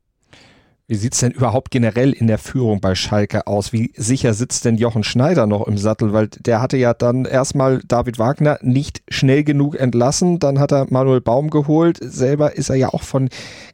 Wie 0.87 0.95
sieht's 0.95 1.19
denn 1.19 1.31
überhaupt 1.31 1.71
generell 1.71 2.11
in 2.13 2.27
der 2.27 2.37
Führung 2.37 2.79
bei 2.79 2.93
Schalke 2.93 3.47
aus? 3.47 3.73
Wie 3.73 3.91
sicher 3.95 4.35
sitzt 4.35 4.65
denn 4.65 4.77
Jochen 4.77 5.03
Schneider 5.03 5.47
noch 5.47 5.67
im 5.67 5.79
Sattel? 5.79 6.13
Weil 6.13 6.27
der 6.27 6.61
hatte 6.61 6.77
ja 6.77 6.93
dann 6.93 7.25
erstmal 7.25 7.79
David 7.87 8.19
Wagner 8.19 8.59
nicht 8.61 9.01
schnell 9.09 9.43
genug 9.43 9.79
entlassen, 9.79 10.37
dann 10.37 10.59
hat 10.59 10.71
er 10.71 10.85
Manuel 10.91 11.21
Baum 11.21 11.49
geholt. 11.49 11.97
Selber 12.01 12.55
ist 12.55 12.69
er 12.69 12.75
ja 12.75 12.89
auch 12.89 13.01
von 13.01 13.29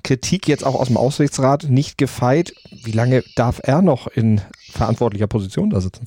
Kritik 0.06 0.48
jetzt 0.48 0.66
auch 0.66 0.76
aus 0.76 0.88
dem 0.88 0.96
Aussichtsrat 0.96 1.66
nicht 1.70 1.98
gefeit. 1.98 2.54
Wie 2.84 2.94
lange 2.94 3.26
darf 3.36 3.60
er 3.62 3.82
noch 3.82 4.08
in 4.08 4.40
verantwortlicher 4.72 5.28
Position 5.28 5.70
da 5.70 5.82
sitzen? 5.82 6.06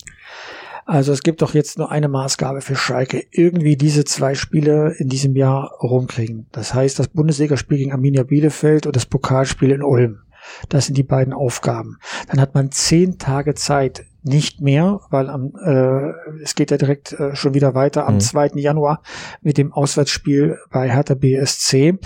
Also 0.87 1.13
es 1.13 1.23
gibt 1.23 1.43
doch 1.43 1.53
jetzt 1.53 1.77
nur 1.77 1.91
eine 1.91 2.09
Maßgabe 2.09 2.63
für 2.63 2.77
Schalke. 2.77 3.23
Irgendwie 3.31 3.77
diese 3.77 4.07
zwei 4.07 4.35
Spiele 4.35 4.95
in 4.97 5.11
diesem 5.11 5.37
Jahr 5.37 5.71
rumkriegen. 5.83 6.47
Das 6.53 6.73
heißt, 6.73 6.99
das 6.99 7.09
Bundesligaspiel 7.09 7.77
gegen 7.77 7.93
Arminia 7.93 8.23
Bielefeld 8.23 8.87
und 8.87 8.97
das 8.97 9.05
Pokalspiel 9.05 9.71
in 9.71 9.83
Ulm. 9.83 10.21
Das 10.69 10.87
sind 10.87 10.97
die 10.97 11.03
beiden 11.03 11.33
Aufgaben. 11.33 11.99
Dann 12.29 12.41
hat 12.41 12.55
man 12.55 12.71
zehn 12.71 13.19
Tage 13.19 13.55
Zeit, 13.55 14.05
nicht 14.25 14.63
mehr, 14.63 15.01
weil 15.11 15.29
am, 15.29 15.53
äh, 15.63 16.43
es 16.43 16.55
geht 16.55 16.71
ja 16.71 16.79
direkt 16.79 17.13
äh, 17.13 17.37
schon 17.37 17.53
wieder 17.53 17.75
weiter 17.75 18.07
am 18.07 18.15
mhm. 18.15 18.21
2. 18.21 18.53
Januar 18.55 19.03
mit 19.43 19.59
dem 19.59 19.73
Auswärtsspiel 19.73 20.59
bei 20.71 20.91
Hertha 20.91 21.15
BSC. 21.15 21.99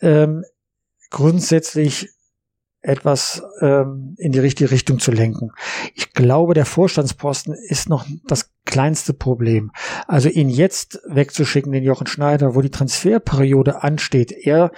Ähm, 0.00 0.44
grundsätzlich 1.10 2.08
etwas 2.82 3.42
ähm, 3.60 4.14
in 4.16 4.32
die 4.32 4.38
richtige 4.38 4.70
Richtung 4.70 5.00
zu 5.00 5.10
lenken. 5.10 5.52
Ich 5.94 6.14
glaube, 6.14 6.54
der 6.54 6.64
Vorstandsposten 6.64 7.52
ist 7.52 7.90
noch 7.90 8.06
das 8.26 8.50
kleinste 8.70 9.12
Problem. 9.12 9.72
Also 10.06 10.28
ihn 10.28 10.48
jetzt 10.48 11.00
wegzuschicken, 11.06 11.72
den 11.72 11.84
Jochen 11.84 12.06
Schneider, 12.06 12.54
wo 12.54 12.62
die 12.62 12.70
Transferperiode 12.70 13.82
ansteht, 13.82 14.32
er 14.32 14.70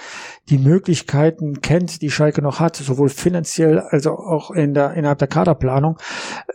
die 0.49 0.59
Möglichkeiten 0.59 1.61
kennt, 1.61 2.03
die 2.03 2.11
Schalke 2.11 2.43
noch 2.43 2.59
hat, 2.59 2.77
sowohl 2.77 3.09
finanziell 3.09 3.79
als 3.79 4.07
auch 4.07 4.51
in 4.51 4.75
der, 4.75 4.95
innerhalb 4.95 5.19
der 5.19 5.29
Kaderplanung, 5.29 5.99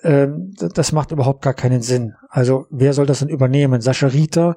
ähm, 0.04 0.54
das 0.58 0.92
macht 0.92 1.12
überhaupt 1.12 1.42
gar 1.42 1.54
keinen 1.54 1.82
Sinn. 1.82 2.16
Also 2.30 2.66
wer 2.70 2.94
soll 2.94 3.06
das 3.06 3.20
denn 3.20 3.30
übernehmen? 3.30 3.80
Sascha 3.82 4.08
Rieter 4.08 4.56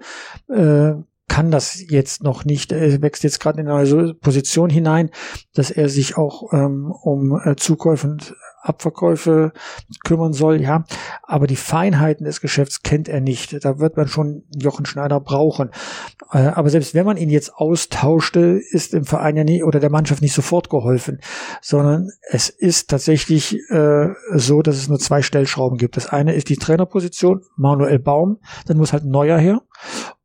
äh, 0.48 0.94
kann 1.30 1.52
das 1.52 1.80
jetzt 1.88 2.24
noch 2.24 2.44
nicht. 2.44 2.72
Er 2.72 3.00
wächst 3.02 3.22
jetzt 3.22 3.38
gerade 3.38 3.60
in 3.60 3.68
eine 3.68 4.14
Position 4.14 4.68
hinein, 4.68 5.10
dass 5.54 5.70
er 5.70 5.88
sich 5.88 6.16
auch 6.16 6.52
ähm, 6.52 6.90
um 6.90 7.40
äh, 7.40 7.54
Zukäufe 7.54 8.08
und 8.08 8.34
Abverkäufe 8.62 9.52
kümmern 10.04 10.32
soll, 10.32 10.60
ja. 10.60 10.84
Aber 11.22 11.46
die 11.46 11.56
Feinheiten 11.56 12.26
des 12.26 12.40
Geschäfts 12.40 12.82
kennt 12.82 13.08
er 13.08 13.20
nicht. 13.20 13.64
Da 13.64 13.78
wird 13.78 13.96
man 13.96 14.08
schon 14.08 14.42
Jochen 14.54 14.86
Schneider 14.86 15.20
brauchen. 15.20 15.70
Äh, 16.32 16.38
aber 16.38 16.68
selbst 16.68 16.94
wenn 16.94 17.06
man 17.06 17.16
ihn 17.16 17.30
jetzt 17.30 17.54
austauschte, 17.54 18.60
ist 18.70 18.92
im 18.92 19.04
Verein 19.04 19.36
ja 19.36 19.44
nie 19.44 19.62
oder 19.62 19.78
der 19.78 19.88
Mannschaft 19.88 20.22
nicht 20.22 20.34
sofort 20.34 20.68
geholfen, 20.68 21.20
sondern 21.62 22.10
es 22.28 22.48
ist 22.48 22.90
tatsächlich 22.90 23.56
äh, 23.70 24.08
so, 24.34 24.62
dass 24.62 24.76
es 24.76 24.88
nur 24.88 24.98
zwei 24.98 25.22
Stellschrauben 25.22 25.78
gibt. 25.78 25.96
Das 25.96 26.08
eine 26.08 26.34
ist 26.34 26.48
die 26.48 26.56
Trainerposition, 26.56 27.42
Manuel 27.56 28.00
Baum, 28.00 28.40
dann 28.66 28.78
muss 28.78 28.92
halt 28.92 29.04
ein 29.04 29.10
neuer 29.10 29.38
her 29.38 29.62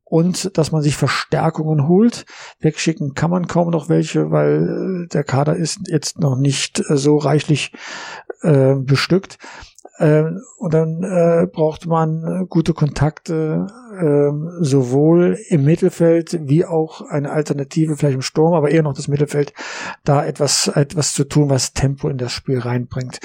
und 0.06 0.58
dass 0.58 0.72
man 0.72 0.82
sich 0.82 0.96
Verstärkungen 0.96 1.88
holt. 1.88 2.26
Wegschicken 2.60 3.16
kann 3.16 3.32
man 3.32 3.48
kaum 3.48 3.72
noch 3.72 3.90
welche, 3.90 4.32
weil 4.32 5.06
äh, 5.06 5.08
der 5.08 5.24
Kader 5.24 5.56
ist 5.56 5.82
jetzt 5.88 6.20
noch 6.20 6.38
nicht 6.38 6.80
äh, 6.80 6.96
so 6.96 7.18
reichlich 7.18 7.74
äh, 8.42 8.76
bestückt. 8.76 9.38
Äh, 9.98 10.24
und 10.58 10.74
dann 10.74 11.04
äh, 11.04 11.48
braucht 11.48 11.86
man 11.86 12.48
gute 12.50 12.74
Kontakte, 12.74 13.68
äh, 13.98 14.64
sowohl 14.64 15.38
im 15.50 15.64
Mittelfeld 15.64 16.38
wie 16.48 16.66
auch 16.66 17.02
eine 17.02 17.32
Alternative, 17.32 17.96
vielleicht 17.96 18.16
im 18.16 18.22
Sturm, 18.22 18.54
aber 18.54 18.72
eher 18.72 18.84
noch 18.84 18.94
das 18.94 19.08
Mittelfeld, 19.08 19.54
da 20.04 20.26
etwas, 20.26 20.68
etwas 20.68 21.14
zu 21.14 21.24
tun, 21.24 21.50
was 21.50 21.74
Tempo 21.74 22.10
in 22.10 22.18
das 22.18 22.34
Spiel 22.34 22.60
reinbringt. 22.60 23.20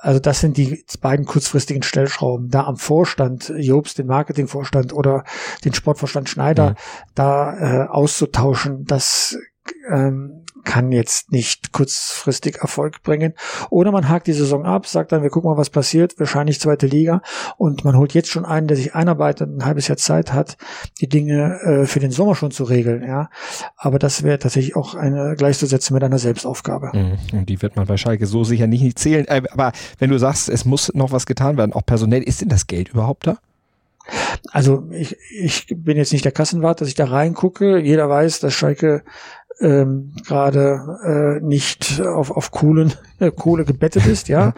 Also 0.00 0.20
das 0.20 0.40
sind 0.40 0.56
die 0.56 0.84
beiden 1.00 1.24
kurzfristigen 1.24 1.82
Stellschrauben. 1.82 2.48
Da 2.50 2.64
am 2.64 2.76
Vorstand, 2.76 3.52
Jobs, 3.56 3.94
den 3.94 4.06
Marketingvorstand 4.06 4.92
oder 4.92 5.24
den 5.64 5.74
Sportvorstand 5.74 6.28
Schneider, 6.28 6.70
mhm. 6.70 6.74
da 7.14 7.56
äh, 7.56 7.88
auszutauschen, 7.88 8.84
das 8.84 9.36
ähm, 9.90 10.43
kann 10.64 10.92
jetzt 10.92 11.30
nicht 11.30 11.72
kurzfristig 11.72 12.56
Erfolg 12.56 13.02
bringen. 13.02 13.34
Oder 13.70 13.92
man 13.92 14.08
hakt 14.08 14.26
die 14.26 14.32
Saison 14.32 14.64
ab, 14.64 14.86
sagt 14.86 15.12
dann, 15.12 15.22
wir 15.22 15.30
gucken 15.30 15.50
mal, 15.50 15.56
was 15.56 15.70
passiert, 15.70 16.18
wahrscheinlich 16.18 16.60
zweite 16.60 16.86
Liga 16.86 17.22
und 17.56 17.84
man 17.84 17.96
holt 17.96 18.14
jetzt 18.14 18.28
schon 18.28 18.44
einen, 18.44 18.66
der 18.66 18.76
sich 18.76 18.94
einarbeitet 18.94 19.48
und 19.48 19.58
ein 19.58 19.64
halbes 19.64 19.88
Jahr 19.88 19.96
Zeit 19.96 20.32
hat, 20.32 20.56
die 21.00 21.08
Dinge 21.08 21.60
äh, 21.60 21.86
für 21.86 22.00
den 22.00 22.10
Sommer 22.10 22.34
schon 22.34 22.50
zu 22.50 22.64
regeln. 22.64 23.02
Ja, 23.02 23.30
Aber 23.76 23.98
das 23.98 24.22
wäre 24.22 24.38
tatsächlich 24.38 24.76
auch 24.76 24.94
eine 24.94 25.36
gleichzusetzen 25.36 25.94
mit 25.94 26.02
einer 26.02 26.18
Selbstaufgabe. 26.18 26.90
Mhm. 26.92 27.38
Und 27.38 27.48
die 27.48 27.60
wird 27.62 27.76
man 27.76 27.86
bei 27.86 27.96
Schalke 27.96 28.26
so 28.26 28.44
sicher 28.44 28.66
nicht, 28.66 28.82
nicht 28.82 28.98
zählen. 28.98 29.26
Äh, 29.26 29.42
aber 29.50 29.72
wenn 29.98 30.10
du 30.10 30.18
sagst, 30.18 30.48
es 30.48 30.64
muss 30.64 30.92
noch 30.94 31.12
was 31.12 31.26
getan 31.26 31.56
werden, 31.56 31.72
auch 31.72 31.86
personell, 31.86 32.22
ist 32.22 32.40
denn 32.40 32.48
das 32.48 32.66
Geld 32.66 32.88
überhaupt 32.88 33.26
da? 33.26 33.38
Also 34.52 34.86
ich, 34.90 35.16
ich 35.30 35.66
bin 35.74 35.96
jetzt 35.96 36.12
nicht 36.12 36.24
der 36.24 36.32
Kassenwart, 36.32 36.80
dass 36.80 36.88
ich 36.88 36.94
da 36.94 37.06
reingucke. 37.06 37.78
Jeder 37.78 38.08
weiß, 38.08 38.40
dass 38.40 38.52
Schalke 38.52 39.02
ähm, 39.60 40.12
gerade 40.26 41.40
äh, 41.40 41.44
nicht 41.44 42.00
auf, 42.00 42.30
auf 42.30 42.50
Kohlen, 42.50 42.92
äh, 43.18 43.30
Kohle 43.36 43.64
gebettet 43.64 44.06
ist, 44.06 44.28
ja. 44.28 44.52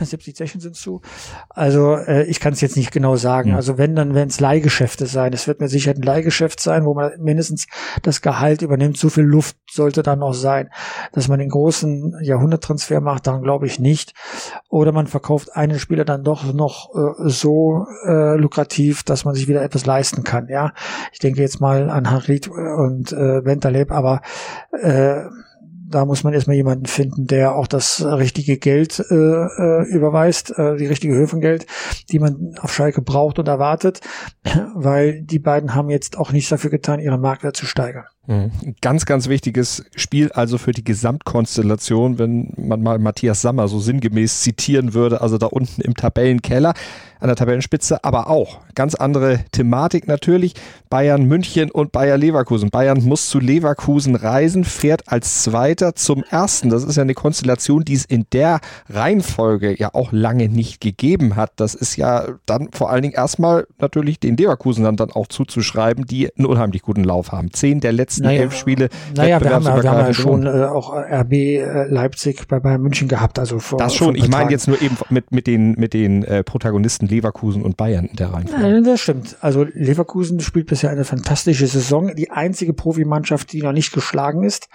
70 0.00 0.36
Zechen 0.36 0.60
sind 0.60 0.76
zu. 0.76 1.00
Also 1.48 1.96
äh, 1.96 2.24
ich 2.24 2.40
kann 2.40 2.52
es 2.52 2.60
jetzt 2.60 2.76
nicht 2.76 2.92
genau 2.92 3.16
sagen. 3.16 3.50
Ja. 3.50 3.56
Also 3.56 3.78
wenn, 3.78 3.96
dann 3.96 4.14
werden 4.14 4.28
es 4.28 4.40
Leihgeschäfte 4.40 5.06
sein. 5.06 5.32
Es 5.32 5.46
wird 5.46 5.60
mir 5.60 5.68
sicher 5.68 5.92
ein 5.92 6.02
Leihgeschäft 6.02 6.60
sein, 6.60 6.84
wo 6.84 6.94
man 6.94 7.12
mindestens 7.18 7.66
das 8.02 8.22
Gehalt 8.22 8.62
übernimmt. 8.62 8.96
So 8.96 9.08
viel 9.08 9.24
Luft 9.24 9.56
sollte 9.70 10.02
dann 10.02 10.20
noch 10.20 10.34
sein. 10.34 10.70
Dass 11.12 11.28
man 11.28 11.38
den 11.38 11.48
großen 11.48 12.18
Jahrhunderttransfer 12.22 13.00
macht, 13.00 13.26
daran 13.26 13.42
glaube 13.42 13.66
ich 13.66 13.78
nicht. 13.78 14.14
Oder 14.68 14.92
man 14.92 15.06
verkauft 15.06 15.56
einen 15.56 15.78
Spieler 15.78 16.04
dann 16.04 16.24
doch 16.24 16.52
noch 16.52 16.94
äh, 16.94 17.28
so 17.28 17.86
äh, 18.06 18.36
lukrativ, 18.36 19.02
dass 19.02 19.24
man 19.24 19.34
sich 19.34 19.48
wieder 19.48 19.62
etwas 19.62 19.86
leisten 19.86 20.24
kann, 20.24 20.48
ja. 20.48 20.72
Ich 21.12 21.18
denke 21.18 21.40
jetzt 21.40 21.60
mal 21.60 21.90
an 21.90 22.10
Harit 22.10 22.48
und 22.48 23.12
äh, 23.12 23.40
Bentaleb, 23.42 23.90
aber 23.90 24.20
äh, 24.72 25.24
da 25.90 26.04
muss 26.04 26.22
man 26.22 26.34
erstmal 26.34 26.56
jemanden 26.56 26.86
finden, 26.86 27.26
der 27.26 27.54
auch 27.54 27.66
das 27.66 28.04
richtige 28.04 28.58
Geld 28.58 29.00
äh, 29.10 29.14
äh, 29.14 29.88
überweist, 29.88 30.56
äh, 30.58 30.76
die 30.76 30.86
richtige 30.86 31.14
Höhe 31.14 31.28
von 31.28 31.40
Geld, 31.40 31.66
die 32.10 32.18
man 32.18 32.54
auf 32.60 32.72
Schalke 32.72 33.02
braucht 33.02 33.38
und 33.38 33.48
erwartet, 33.48 34.00
weil 34.74 35.22
die 35.22 35.38
beiden 35.38 35.74
haben 35.74 35.88
jetzt 35.88 36.18
auch 36.18 36.32
nichts 36.32 36.50
dafür 36.50 36.70
getan, 36.70 37.00
ihren 37.00 37.20
Marktwert 37.20 37.56
zu 37.56 37.66
steigern. 37.66 38.04
Mhm. 38.26 38.50
Ganz, 38.82 39.06
ganz 39.06 39.28
wichtiges 39.28 39.84
Spiel 39.96 40.30
also 40.32 40.58
für 40.58 40.72
die 40.72 40.84
Gesamtkonstellation, 40.84 42.18
wenn 42.18 42.52
man 42.58 42.82
mal 42.82 42.98
Matthias 42.98 43.40
Sammer 43.40 43.68
so 43.68 43.80
sinngemäß 43.80 44.42
zitieren 44.42 44.92
würde, 44.92 45.22
also 45.22 45.38
da 45.38 45.46
unten 45.46 45.80
im 45.80 45.94
Tabellenkeller 45.94 46.74
an 47.20 47.28
der 47.28 47.36
Tabellenspitze, 47.36 48.04
aber 48.04 48.28
auch 48.28 48.58
ganz 48.74 48.94
andere 48.94 49.40
Thematik 49.52 50.06
natürlich. 50.06 50.54
Bayern 50.90 51.24
München 51.24 51.70
und 51.70 51.92
Bayer 51.92 52.16
Leverkusen. 52.16 52.70
Bayern 52.70 53.02
muss 53.04 53.28
zu 53.28 53.40
Leverkusen 53.40 54.14
reisen, 54.14 54.64
fährt 54.64 55.02
als 55.06 55.42
Zweiter 55.42 55.94
zum 55.94 56.24
Ersten. 56.30 56.70
Das 56.70 56.84
ist 56.84 56.96
ja 56.96 57.02
eine 57.02 57.14
Konstellation, 57.14 57.84
die 57.84 57.94
es 57.94 58.04
in 58.04 58.26
der 58.32 58.60
Reihenfolge 58.88 59.78
ja 59.78 59.94
auch 59.94 60.12
lange 60.12 60.48
nicht 60.48 60.80
gegeben 60.80 61.36
hat. 61.36 61.52
Das 61.56 61.74
ist 61.74 61.96
ja 61.96 62.26
dann 62.46 62.68
vor 62.72 62.90
allen 62.90 63.02
Dingen 63.02 63.14
erstmal 63.14 63.66
natürlich 63.78 64.20
den 64.20 64.36
Leverkusen 64.36 64.84
dann 64.96 65.10
auch 65.10 65.26
zuzuschreiben, 65.26 66.06
die 66.06 66.32
einen 66.36 66.46
unheimlich 66.46 66.82
guten 66.82 67.04
Lauf 67.04 67.32
haben. 67.32 67.52
Zehn 67.52 67.80
der 67.80 67.92
letzten 67.92 68.24
naja, 68.24 68.42
elf 68.42 68.54
Spiele. 68.54 68.88
Naja, 69.16 69.40
wir 69.40 69.50
haben, 69.50 69.64
wir 69.64 69.90
haben 69.90 70.06
ja 70.06 70.14
schon 70.14 70.46
äh, 70.46 70.64
auch 70.64 70.94
RB 70.94 71.32
äh, 71.32 71.88
Leipzig 71.88 72.46
bei 72.48 72.60
Bayern 72.60 72.80
München 72.80 73.08
gehabt. 73.08 73.38
Also 73.38 73.58
vor, 73.58 73.78
das 73.78 73.94
schon. 73.94 74.14
Ich 74.14 74.28
meine 74.28 74.50
jetzt 74.50 74.68
nur 74.68 74.80
eben 74.80 74.96
mit, 75.10 75.32
mit 75.32 75.46
den, 75.46 75.72
mit 75.72 75.94
den 75.94 76.22
äh, 76.24 76.44
Protagonisten 76.44 77.07
Leverkusen 77.08 77.62
und 77.62 77.76
Bayern 77.76 78.06
in 78.06 78.16
der 78.16 78.32
Reihenfolge. 78.32 78.68
Ja, 78.68 78.80
das 78.80 79.00
stimmt. 79.00 79.36
Also 79.40 79.64
Leverkusen 79.72 80.40
spielt 80.40 80.66
bisher 80.66 80.90
eine 80.90 81.04
fantastische 81.04 81.66
Saison. 81.66 82.14
Die 82.14 82.30
einzige 82.30 82.72
Profimannschaft, 82.72 83.52
die 83.52 83.62
noch 83.62 83.72
nicht 83.72 83.92
geschlagen 83.92 84.44
ist 84.44 84.68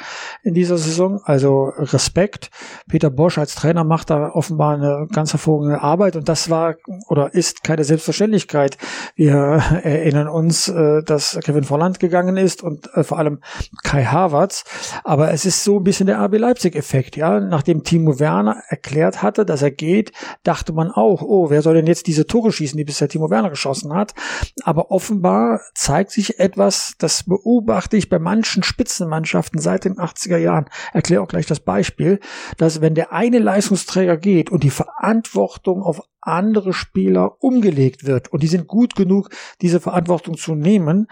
in 0.43 0.53
dieser 0.53 0.77
Saison. 0.77 1.21
Also 1.23 1.71
Respekt. 1.77 2.49
Peter 2.87 3.09
Bosch 3.09 3.37
als 3.37 3.55
Trainer 3.55 3.83
macht 3.83 4.09
da 4.09 4.29
offenbar 4.29 4.75
eine 4.75 5.07
ganz 5.11 5.33
hervorragende 5.33 5.81
Arbeit 5.81 6.15
und 6.15 6.29
das 6.29 6.49
war 6.49 6.75
oder 7.07 7.33
ist 7.33 7.63
keine 7.63 7.83
Selbstverständlichkeit. 7.83 8.77
Wir 9.15 9.35
erinnern 9.83 10.27
uns, 10.27 10.67
äh, 10.67 11.03
dass 11.03 11.39
Kevin 11.43 11.63
Volland 11.63 11.99
gegangen 11.99 12.37
ist 12.37 12.63
und 12.63 12.89
äh, 12.93 13.03
vor 13.03 13.19
allem 13.19 13.39
Kai 13.83 14.05
Havertz. 14.05 14.63
Aber 15.03 15.31
es 15.31 15.45
ist 15.45 15.63
so 15.63 15.77
ein 15.77 15.83
bisschen 15.83 16.07
der 16.07 16.19
RB 16.19 16.37
Leipzig-Effekt. 16.37 17.15
Ja, 17.15 17.39
nachdem 17.39 17.83
Timo 17.83 18.19
Werner 18.19 18.63
erklärt 18.67 19.21
hatte, 19.21 19.45
dass 19.45 19.61
er 19.61 19.71
geht, 19.71 20.11
dachte 20.43 20.73
man 20.73 20.91
auch, 20.91 21.21
oh, 21.21 21.49
wer 21.49 21.61
soll 21.61 21.75
denn 21.75 21.87
jetzt 21.87 22.07
diese 22.07 22.22
Tore 22.25 22.51
schießen, 22.51 22.77
die 22.77 22.83
bisher 22.83 23.07
Timo 23.07 23.29
Werner 23.29 23.49
geschossen 23.49 23.93
hat? 23.93 24.13
Aber 24.63 24.91
offenbar 24.91 25.61
zeigt 25.75 26.11
sich 26.11 26.39
etwas, 26.39 26.93
das 26.97 27.23
beobachte 27.23 27.97
ich 27.97 28.09
bei 28.09 28.19
manchen 28.19 28.63
Spitzenmannschaften 28.63 29.59
seit 29.59 29.85
den 29.85 29.95
80er 29.95 30.37
Jahren. 30.37 30.65
Erkläre 30.93 31.21
auch 31.21 31.27
gleich 31.27 31.45
das 31.45 31.59
Beispiel, 31.59 32.19
dass 32.57 32.81
wenn 32.81 32.95
der 32.95 33.11
eine 33.11 33.39
Leistungsträger 33.39 34.17
geht 34.17 34.51
und 34.51 34.63
die 34.63 34.69
Verantwortung 34.69 35.81
auf 35.81 36.01
andere 36.21 36.73
Spieler 36.73 37.43
umgelegt 37.43 38.05
wird 38.05 38.31
und 38.31 38.43
die 38.43 38.47
sind 38.47 38.67
gut 38.67 38.95
genug, 38.95 39.29
diese 39.61 39.79
Verantwortung 39.79 40.37
zu 40.37 40.55
nehmen, 40.55 41.07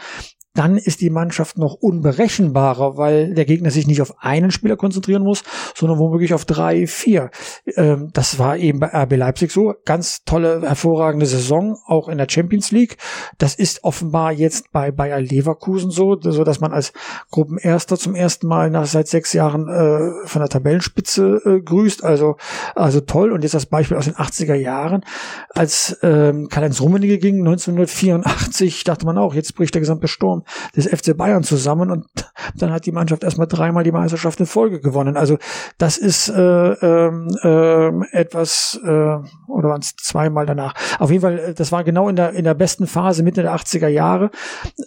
dann 0.54 0.78
ist 0.78 1.00
die 1.00 1.10
Mannschaft 1.10 1.58
noch 1.58 1.76
unberechenbarer, 1.76 2.98
weil 2.98 3.34
der 3.34 3.46
Gegner 3.46 3.72
sich 3.72 3.88
nicht 3.88 4.02
auf 4.02 4.16
einen 4.20 4.52
Spieler 4.52 4.76
konzentrieren 4.76 5.24
muss, 5.24 5.44
sondern 5.76 5.98
womöglich 5.98 6.34
auf 6.34 6.44
drei, 6.44 6.88
vier. 6.88 7.32
Ähm, 7.78 8.10
das 8.14 8.38
war 8.38 8.58
eben 8.58 8.80
bei 8.80 8.88
RB 8.88 9.16
Leipzig 9.16 9.52
so. 9.52 9.74
Ganz 9.86 10.24
tolle, 10.26 10.62
hervorragende 10.62 11.26
Saison, 11.26 11.78
auch 11.86 12.10
in 12.10 12.18
der 12.18 12.28
Champions 12.30 12.72
League. 12.72 12.98
Das 13.38 13.56
ist 13.56 13.86
offenbar 13.86 14.34
jetzt 14.34 14.72
bei 14.74 14.92
Bayer 14.92 15.22
Leverkusen 15.22 15.90
so, 15.90 16.20
so 16.20 16.44
dass 16.44 16.60
man 16.60 16.74
als 16.74 16.92
Gruppenerster 17.32 17.98
zum 17.98 18.14
ersten 18.14 18.48
Mal 18.48 18.70
nach 18.70 18.86
seit 18.88 19.08
sechs 19.08 19.32
Jahren 19.32 19.70
äh, 19.70 20.28
von 20.28 20.42
der 20.42 20.50
Tabellenspitze 20.50 21.42
äh, 21.46 21.62
grüßt. 21.62 22.04
Also, 22.04 22.36
also 22.76 23.00
toll. 23.00 23.32
Und 23.32 23.44
jetzt 23.44 23.54
das 23.54 23.68
Beispiel 23.68 23.96
aus 23.96 24.06
den 24.06 24.16
80er 24.16 24.56
Jahren. 24.56 25.06
Als 25.50 25.98
ähm, 26.02 26.50
Karl-Heinz 26.50 26.82
Rummenigge 26.82 27.20
ging 27.20 27.40
1984, 27.40 28.84
dachte 28.84 29.06
man 29.06 29.18
auch, 29.18 29.34
jetzt 29.34 29.56
bricht 29.56 29.74
der 29.74 29.82
gesamte 29.82 30.10
Sturm 30.10 30.41
des 30.76 30.88
FC 30.88 31.16
Bayern 31.16 31.44
zusammen 31.44 31.92
und 31.92 32.06
dann 32.56 32.72
hat 32.72 32.86
die 32.86 32.92
Mannschaft 32.92 33.24
erstmal 33.24 33.48
dreimal 33.48 33.84
die 33.84 33.92
Meisterschaft 33.92 34.40
in 34.40 34.46
Folge 34.46 34.80
gewonnen. 34.80 35.18
Also 35.18 35.38
das 35.78 35.98
ist 35.98 36.30
äh, 36.30 36.72
äh, 36.72 37.92
etwas, 38.12 38.80
äh, 38.84 38.88
oder 38.88 39.70
waren 39.70 39.82
es 39.82 39.96
zweimal 39.96 40.46
danach. 40.46 40.74
Auf 41.00 41.12
jeden 41.12 41.22
Fall, 41.22 41.40
äh, 41.40 41.54
das 41.54 41.72
war 41.72 41.84
genau 41.84 42.10
in 42.10 42.16
der, 42.16 42.34
in 42.34 42.44
der 42.44 42.54
besten 42.54 42.88
Phase 42.88 43.24
Mitte 43.24 43.42
der 43.42 43.56
80er 43.56 43.88
Jahre, 43.88 44.32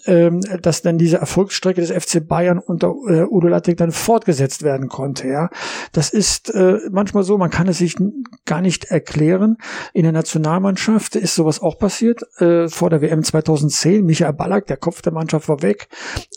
äh, 0.04 0.30
dass 0.60 0.82
dann 0.82 0.98
diese 0.98 1.18
Erfolgsstrecke 1.18 1.80
des 1.80 1.90
FC 1.90 2.26
Bayern 2.26 2.58
unter 2.58 2.94
äh, 3.08 3.22
Udo 3.22 3.48
Lattek 3.48 3.76
dann 3.76 3.92
fortgesetzt 3.92 4.62
werden 4.62 4.88
konnte. 4.88 5.28
Ja, 5.28 5.50
Das 5.92 6.10
ist 6.10 6.54
äh, 6.54 6.78
manchmal 6.90 7.24
so, 7.24 7.38
man 7.38 7.50
kann 7.50 7.68
es 7.68 7.78
sich 7.78 7.96
gar 8.44 8.60
nicht 8.60 8.84
erklären. 8.86 9.56
In 9.92 10.02
der 10.02 10.12
Nationalmannschaft 10.12 11.16
ist 11.16 11.34
sowas 11.34 11.60
auch 11.60 11.78
passiert, 11.78 12.22
äh, 12.40 12.68
vor 12.68 12.90
der 12.90 13.00
WM 13.00 13.22
2010. 13.22 14.04
Michael 14.04 14.32
Ballack, 14.32 14.66
der 14.66 14.76
Kopf 14.76 15.02
der 15.02 15.12
Mannschaft, 15.12 15.43
war 15.48 15.62
weg. 15.62 15.88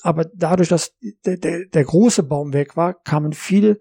Aber 0.01 0.25
dadurch, 0.33 0.69
dass 0.69 0.93
der, 1.25 1.37
der, 1.37 1.65
der 1.65 1.83
große 1.83 2.23
Baum 2.23 2.53
weg 2.53 2.75
war, 2.75 2.93
kamen 2.93 3.33
viele 3.33 3.77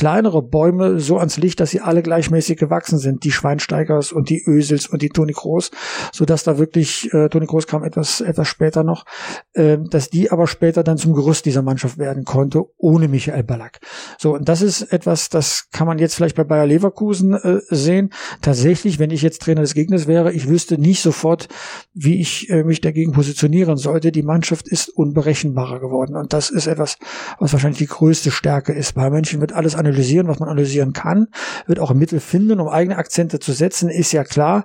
kleinere 0.00 0.40
Bäume 0.40 0.98
so 0.98 1.18
ans 1.18 1.36
Licht, 1.36 1.60
dass 1.60 1.72
sie 1.72 1.82
alle 1.82 2.00
gleichmäßig 2.00 2.56
gewachsen 2.58 2.98
sind. 2.98 3.22
Die 3.22 3.32
Schweinsteigers 3.32 4.12
und 4.12 4.30
die 4.30 4.42
Ösels 4.46 4.86
und 4.86 5.02
die 5.02 5.10
Toni 5.10 5.34
Kroos, 5.34 5.70
so 6.10 6.24
dass 6.24 6.42
da 6.42 6.56
wirklich, 6.56 7.12
äh, 7.12 7.28
Toni 7.28 7.46
Kroos 7.46 7.66
kam 7.66 7.84
etwas, 7.84 8.22
etwas 8.22 8.48
später 8.48 8.82
noch, 8.82 9.04
äh, 9.52 9.76
dass 9.78 10.08
die 10.08 10.30
aber 10.30 10.46
später 10.46 10.82
dann 10.84 10.96
zum 10.96 11.12
Gerüst 11.12 11.44
dieser 11.44 11.60
Mannschaft 11.60 11.98
werden 11.98 12.24
konnte, 12.24 12.62
ohne 12.78 13.08
Michael 13.08 13.42
Ballack. 13.42 13.80
So, 14.16 14.32
und 14.36 14.48
das 14.48 14.62
ist 14.62 14.90
etwas, 14.90 15.28
das 15.28 15.68
kann 15.70 15.86
man 15.86 15.98
jetzt 15.98 16.14
vielleicht 16.14 16.36
bei 16.36 16.44
Bayer 16.44 16.64
Leverkusen 16.64 17.34
äh, 17.34 17.58
sehen. 17.68 18.08
Tatsächlich, 18.40 18.98
wenn 18.98 19.10
ich 19.10 19.20
jetzt 19.20 19.42
Trainer 19.42 19.60
des 19.60 19.74
Gegners 19.74 20.06
wäre, 20.06 20.32
ich 20.32 20.48
wüsste 20.48 20.78
nicht 20.78 21.02
sofort, 21.02 21.48
wie 21.92 22.22
ich 22.22 22.48
äh, 22.48 22.64
mich 22.64 22.80
dagegen 22.80 23.12
positionieren 23.12 23.76
sollte. 23.76 24.12
Die 24.12 24.22
Mannschaft 24.22 24.66
ist 24.66 24.88
unberechenbarer 24.88 25.78
geworden. 25.78 26.16
Und 26.16 26.32
das 26.32 26.48
ist 26.48 26.68
etwas, 26.68 26.96
was 27.38 27.52
wahrscheinlich 27.52 27.80
die 27.80 27.86
größte 27.86 28.30
Stärke 28.30 28.72
ist. 28.72 28.94
Bei 28.94 29.10
Menschen 29.10 29.42
wird 29.42 29.52
alles 29.52 29.74
analysieren, 29.90 30.28
was 30.28 30.38
man 30.38 30.48
analysieren 30.48 30.92
kann, 30.92 31.28
wird 31.66 31.80
auch 31.80 31.92
Mittel 31.92 32.20
finden, 32.20 32.60
um 32.60 32.68
eigene 32.68 32.96
Akzente 32.96 33.38
zu 33.38 33.52
setzen, 33.52 33.88
ist 33.88 34.12
ja 34.12 34.24
klar, 34.24 34.64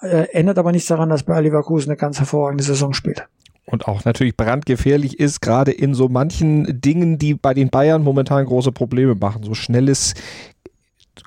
äh, 0.00 0.28
ändert 0.32 0.58
aber 0.58 0.72
nichts 0.72 0.88
daran, 0.88 1.10
dass 1.10 1.24
bei 1.24 1.40
Leverkusen 1.40 1.90
eine 1.90 1.96
ganz 1.96 2.18
hervorragende 2.18 2.64
Saison 2.64 2.92
spielt 2.92 3.26
und 3.70 3.86
auch 3.86 4.04
natürlich 4.04 4.36
brandgefährlich 4.36 5.18
ist, 5.18 5.40
gerade 5.40 5.70
in 5.70 5.94
so 5.94 6.08
manchen 6.08 6.80
Dingen, 6.80 7.18
die 7.18 7.34
bei 7.34 7.54
den 7.54 7.70
Bayern 7.70 8.02
momentan 8.02 8.44
große 8.44 8.72
Probleme 8.72 9.14
machen. 9.14 9.42
So 9.44 9.54
schnelles 9.54 10.14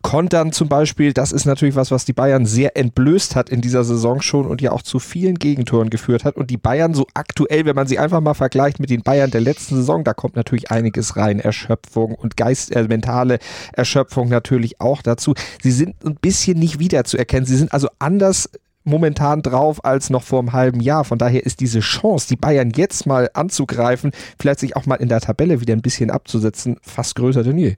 Kontern 0.01 0.51
zum 0.51 0.69
Beispiel, 0.69 1.13
das 1.13 1.31
ist 1.31 1.45
natürlich 1.45 1.75
was, 1.75 1.91
was 1.91 2.05
die 2.05 2.13
Bayern 2.13 2.45
sehr 2.45 2.77
entblößt 2.77 3.35
hat 3.35 3.49
in 3.49 3.61
dieser 3.61 3.83
Saison 3.83 4.21
schon 4.21 4.45
und 4.45 4.61
ja 4.61 4.71
auch 4.71 4.81
zu 4.81 4.99
vielen 4.99 5.35
Gegentoren 5.35 5.89
geführt 5.89 6.25
hat. 6.25 6.35
Und 6.35 6.49
die 6.49 6.57
Bayern 6.57 6.93
so 6.93 7.07
aktuell, 7.13 7.65
wenn 7.65 7.75
man 7.75 7.87
sie 7.87 7.99
einfach 7.99 8.21
mal 8.21 8.33
vergleicht 8.33 8.79
mit 8.79 8.89
den 8.89 9.03
Bayern 9.03 9.31
der 9.31 9.41
letzten 9.41 9.75
Saison, 9.75 10.03
da 10.03 10.13
kommt 10.13 10.35
natürlich 10.35 10.71
einiges 10.71 11.15
rein. 11.17 11.39
Erschöpfung 11.39 12.15
und 12.15 12.37
Geist, 12.37 12.75
äh, 12.75 12.83
mentale 12.87 13.39
Erschöpfung 13.73 14.29
natürlich 14.29 14.81
auch 14.81 15.01
dazu. 15.01 15.33
Sie 15.61 15.71
sind 15.71 15.95
ein 16.05 16.15
bisschen 16.15 16.59
nicht 16.59 16.79
wiederzuerkennen. 16.79 17.45
Sie 17.45 17.57
sind 17.57 17.73
also 17.73 17.89
anders 17.99 18.49
momentan 18.83 19.41
drauf 19.41 19.83
als 19.85 20.09
noch 20.09 20.23
vor 20.23 20.39
einem 20.39 20.53
halben 20.53 20.79
Jahr. 20.79 21.05
Von 21.05 21.17
daher 21.17 21.45
ist 21.45 21.59
diese 21.59 21.79
Chance, 21.79 22.27
die 22.27 22.35
Bayern 22.35 22.71
jetzt 22.75 23.05
mal 23.05 23.29
anzugreifen, 23.33 24.11
vielleicht 24.39 24.59
sich 24.59 24.75
auch 24.75 24.85
mal 24.85 24.95
in 24.95 25.09
der 25.09 25.21
Tabelle 25.21 25.61
wieder 25.61 25.73
ein 25.73 25.81
bisschen 25.81 26.11
abzusetzen, 26.11 26.77
fast 26.81 27.15
größer 27.15 27.43
denn 27.43 27.57
je. 27.57 27.75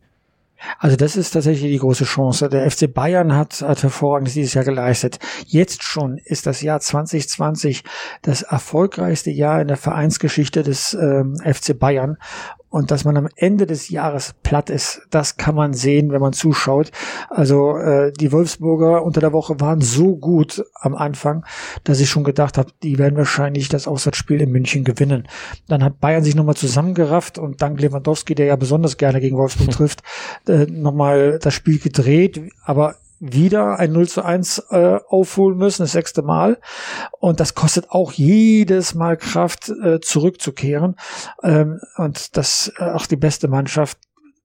Also 0.79 0.95
das 0.95 1.15
ist 1.15 1.31
tatsächlich 1.31 1.71
die 1.71 1.79
große 1.79 2.05
Chance. 2.05 2.49
Der 2.49 2.69
FC 2.69 2.91
Bayern 2.91 3.35
hat, 3.35 3.61
hat 3.61 3.83
hervorragendes 3.83 4.33
dieses 4.33 4.53
Jahr 4.53 4.63
geleistet. 4.63 5.19
Jetzt 5.45 5.83
schon 5.83 6.17
ist 6.17 6.45
das 6.45 6.61
Jahr 6.61 6.79
2020 6.79 7.83
das 8.21 8.41
erfolgreichste 8.41 9.31
Jahr 9.31 9.61
in 9.61 9.67
der 9.67 9.77
Vereinsgeschichte 9.77 10.63
des 10.63 10.93
ähm, 10.93 11.37
FC 11.37 11.77
Bayern. 11.77 12.17
Und 12.75 12.91
dass 12.91 13.05
man 13.05 13.15
am 13.15 13.29
Ende 13.37 13.67
des 13.67 13.87
Jahres 13.87 14.35
platt 14.43 14.69
ist, 14.69 15.03
das 15.09 15.37
kann 15.37 15.55
man 15.55 15.73
sehen, 15.73 16.11
wenn 16.11 16.19
man 16.19 16.33
zuschaut. 16.33 16.91
Also 17.29 17.77
äh, 17.77 18.11
die 18.11 18.33
Wolfsburger 18.33 19.01
unter 19.01 19.21
der 19.21 19.31
Woche 19.31 19.61
waren 19.61 19.79
so 19.79 20.17
gut 20.17 20.61
am 20.81 20.93
Anfang, 20.93 21.45
dass 21.85 22.01
ich 22.01 22.09
schon 22.09 22.25
gedacht 22.25 22.57
habe, 22.57 22.73
die 22.83 22.97
werden 22.97 23.15
wahrscheinlich 23.15 23.69
das 23.69 23.87
Auswärtsspiel 23.87 24.41
in 24.41 24.51
München 24.51 24.83
gewinnen. 24.83 25.25
Dann 25.69 25.85
hat 25.85 26.01
Bayern 26.01 26.25
sich 26.25 26.35
nochmal 26.35 26.57
zusammengerafft 26.57 27.37
und 27.37 27.61
dank 27.61 27.79
Lewandowski, 27.79 28.35
der 28.35 28.47
ja 28.47 28.57
besonders 28.57 28.97
gerne 28.97 29.21
gegen 29.21 29.37
Wolfsburg 29.37 29.69
trifft, 29.71 30.03
äh, 30.45 30.65
nochmal 30.65 31.39
das 31.41 31.53
Spiel 31.53 31.79
gedreht. 31.79 32.41
Aber 32.65 32.95
wieder 33.19 33.79
ein 33.79 33.91
0 33.91 34.07
zu 34.07 34.23
1 34.23 34.65
äh, 34.69 34.99
aufholen 35.07 35.57
müssen, 35.57 35.83
das 35.83 35.93
sechste 35.93 36.21
Mal. 36.21 36.59
Und 37.19 37.39
das 37.39 37.55
kostet 37.55 37.89
auch 37.89 38.11
jedes 38.11 38.93
Mal 38.93 39.17
Kraft, 39.17 39.69
äh, 39.69 39.99
zurückzukehren. 39.99 40.95
Ähm, 41.43 41.79
und 41.97 42.37
das 42.37 42.71
äh, 42.77 42.83
auch 42.83 43.05
die 43.05 43.15
beste 43.15 43.47
Mannschaft 43.47 43.97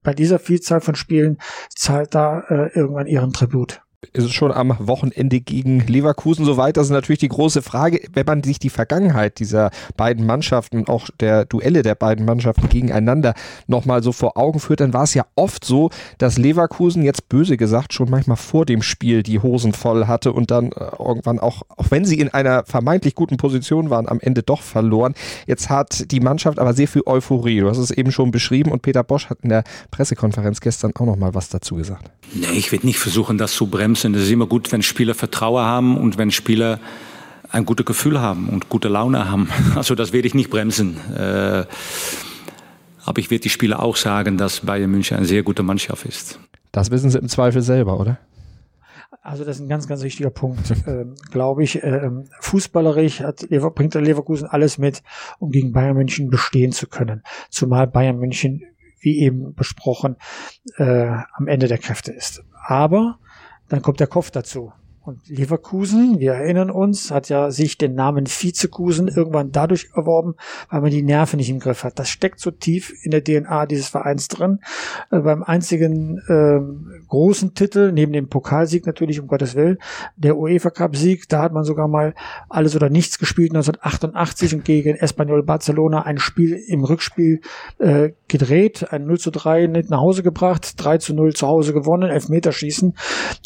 bei 0.03 0.15
dieser 0.15 0.39
Vielzahl 0.39 0.81
von 0.81 0.95
Spielen 0.95 1.39
zahlt 1.69 2.15
da 2.15 2.41
äh, 2.49 2.71
irgendwann 2.75 3.07
ihren 3.07 3.33
Tribut 3.33 3.83
ist 4.15 4.25
es 4.25 4.33
schon 4.33 4.51
am 4.51 4.75
Wochenende 4.79 5.41
gegen 5.41 5.81
Leverkusen 5.81 6.47
soweit? 6.47 6.79
Das 6.79 6.87
ist 6.87 6.93
natürlich 6.93 7.19
die 7.19 7.29
große 7.29 7.61
Frage, 7.61 8.01
wenn 8.15 8.25
man 8.25 8.43
sich 8.43 8.59
die 8.59 8.71
Vergangenheit 8.71 9.39
dieser 9.39 9.71
beiden 9.95 10.25
Mannschaften, 10.25 10.89
auch 10.89 11.11
der 11.21 11.45
Duelle 11.45 11.83
der 11.83 11.95
beiden 11.97 12.25
Mannschaften 12.25 12.71
gegeneinander 12.71 13.35
nochmal 13.67 14.03
so 14.03 14.13
vor 14.13 14.39
Augen 14.39 14.59
führt, 14.59 14.81
dann 14.81 14.95
war 14.95 15.03
es 15.03 15.13
ja 15.13 15.27
oft 15.37 15.67
so, 15.67 15.91
dass 16.17 16.39
Leverkusen 16.39 17.03
jetzt 17.03 17.29
böse 17.29 17.59
gesagt 17.59 17.93
schon 17.93 18.09
manchmal 18.09 18.39
vor 18.39 18.65
dem 18.65 18.81
Spiel 18.81 19.23
die 19.23 19.39
Hosen 19.39 19.75
voll 19.75 20.07
hatte 20.07 20.33
und 20.33 20.51
dann 20.51 20.73
äh, 20.73 20.91
irgendwann 20.99 21.39
auch, 21.39 21.63
auch 21.69 21.91
wenn 21.91 22.07
sie 22.07 22.19
in 22.19 22.31
einer 22.31 22.65
vermeintlich 22.65 23.15
guten 23.15 23.37
Position 23.37 23.91
waren, 23.91 24.09
am 24.09 24.19
Ende 24.19 24.43
doch 24.43 24.63
verloren. 24.63 25.13
Jetzt 25.47 25.69
hat 25.69 26.11
die 26.11 26.21
Mannschaft 26.21 26.59
aber 26.59 26.73
sehr 26.73 26.89
viel 26.89 27.03
Euphorie. 27.05 27.61
Du 27.61 27.69
hast 27.69 27.79
es 27.79 27.91
eben 27.91 28.13
schon 28.13 28.31
beschrieben 28.31 28.73
und 28.73 28.81
Peter 28.81 29.05
Bosch 29.05 29.29
hat 29.29 29.41
in 29.43 29.51
der 29.51 29.63
Pressekonferenz 29.91 30.63
gestern 30.63 30.93
auch 30.97 31.05
nochmal 31.05 31.35
was 31.35 31.51
dazu 31.51 31.77
gesagt. 31.77 32.11
Nee, 32.33 32.47
ich 32.57 32.73
werde 32.73 32.87
nicht 32.87 32.99
versuchen, 32.99 33.37
das 33.37 33.53
zu 33.53 33.67
bremsen 33.67 33.90
bremsen. 33.91 34.15
Es 34.15 34.23
ist 34.23 34.31
immer 34.31 34.47
gut, 34.47 34.71
wenn 34.73 34.83
Spieler 34.83 35.15
Vertrauen 35.15 35.65
haben 35.65 35.97
und 35.97 36.17
wenn 36.19 36.31
Spieler 36.31 36.79
ein 37.51 37.65
gutes 37.65 37.85
Gefühl 37.85 38.21
haben 38.21 38.49
und 38.49 38.69
gute 38.69 38.89
Laune 38.89 39.29
haben. 39.29 39.49
Also 39.75 39.95
das 39.95 40.13
werde 40.13 40.29
ich 40.29 40.35
nicht 40.35 40.51
bremsen. 40.51 40.97
Äh, 41.15 41.65
aber 43.05 43.19
ich 43.19 43.31
werde 43.31 43.43
die 43.43 43.49
Spieler 43.49 43.83
auch 43.83 43.97
sagen, 43.97 44.37
dass 44.37 44.61
Bayern 44.61 44.91
München 44.91 45.17
eine 45.17 45.27
sehr 45.27 45.43
gute 45.43 45.63
Mannschaft 45.63 46.07
ist. 46.07 46.39
Das 46.71 46.91
wissen 46.93 47.11
sie 47.11 47.19
im 47.19 47.29
Zweifel 47.29 47.63
selber, 47.63 47.99
oder? 47.99 48.19
Also 49.23 49.45
das 49.45 49.57
ist 49.57 49.63
ein 49.63 49.69
ganz, 49.69 49.89
ganz 49.89 50.03
wichtiger 50.03 50.31
Punkt, 50.31 50.71
äh, 50.87 51.07
glaube 51.33 51.65
ich. 51.65 51.83
Äh, 51.83 52.11
fußballerisch 52.41 53.21
hat 53.21 53.45
bringt 53.75 53.95
der 53.95 54.03
Leverkusen 54.03 54.47
alles 54.47 54.79
mit, 54.79 55.03
um 55.41 55.51
gegen 55.51 55.73
Bayern 55.73 55.97
München 55.97 56.31
bestehen 56.31 56.71
zu 56.71 56.87
können. 56.87 57.23
Zumal 57.49 57.89
Bayern 57.89 58.19
München, 58.19 58.63
wie 59.01 59.19
eben 59.21 59.55
besprochen, 59.55 60.17
äh, 60.77 61.17
am 61.33 61.49
Ende 61.49 61.67
der 61.67 61.79
Kräfte 61.79 62.13
ist. 62.13 62.45
Aber 62.65 63.19
dann 63.71 63.81
kommt 63.83 64.01
der 64.01 64.09
Kopf 64.09 64.31
dazu. 64.31 64.73
Und 65.11 65.29
Leverkusen, 65.29 66.21
wir 66.21 66.35
erinnern 66.35 66.71
uns, 66.71 67.11
hat 67.11 67.29
ja 67.31 67.51
sich 67.51 67.77
den 67.77 67.97
Namen 67.97 68.29
Vizekusen 68.29 69.09
irgendwann 69.09 69.51
dadurch 69.51 69.89
erworben, 69.93 70.37
weil 70.71 70.83
man 70.83 70.93
die 70.93 71.03
Nerven 71.03 71.39
nicht 71.39 71.51
im 71.51 71.59
Griff 71.59 71.83
hat. 71.83 71.99
Das 71.99 72.09
steckt 72.09 72.39
so 72.39 72.53
tief 72.53 72.93
in 73.03 73.11
der 73.11 73.25
DNA 73.25 73.67
dieses 73.67 73.89
Vereins 73.89 74.29
drin. 74.29 74.61
Äh, 75.11 75.19
beim 75.19 75.43
einzigen 75.43 76.19
äh, 76.29 76.61
großen 77.09 77.55
Titel, 77.55 77.91
neben 77.91 78.13
dem 78.13 78.29
Pokalsieg 78.29 78.87
natürlich, 78.87 79.19
um 79.19 79.27
Gottes 79.27 79.57
Willen, 79.57 79.79
der 80.17 80.37
UEFA 80.37 80.71
Cup 80.71 80.95
Sieg, 80.95 81.29
da 81.29 81.43
hat 81.43 81.53
man 81.53 81.65
sogar 81.65 81.89
mal 81.89 82.15
alles 82.49 82.77
oder 82.77 82.89
nichts 82.89 83.19
gespielt 83.19 83.51
1988 83.51 84.55
und 84.55 84.65
gegen 84.65 84.95
Espanyol 84.95 85.43
Barcelona 85.43 86.03
ein 86.03 86.19
Spiel 86.19 86.53
im 86.69 86.85
Rückspiel 86.85 87.41
äh, 87.79 88.11
gedreht, 88.29 88.93
ein 88.93 89.07
0 89.07 89.19
zu 89.19 89.33
3 89.33 89.67
nach 89.89 90.01
Hause 90.01 90.23
gebracht, 90.23 90.75
3 90.77 90.99
zu 90.99 91.15
0 91.15 91.35
zu 91.35 91.49
Hause 91.49 91.73
gewonnen, 91.73 92.11
Elfmeterschießen. 92.11 92.95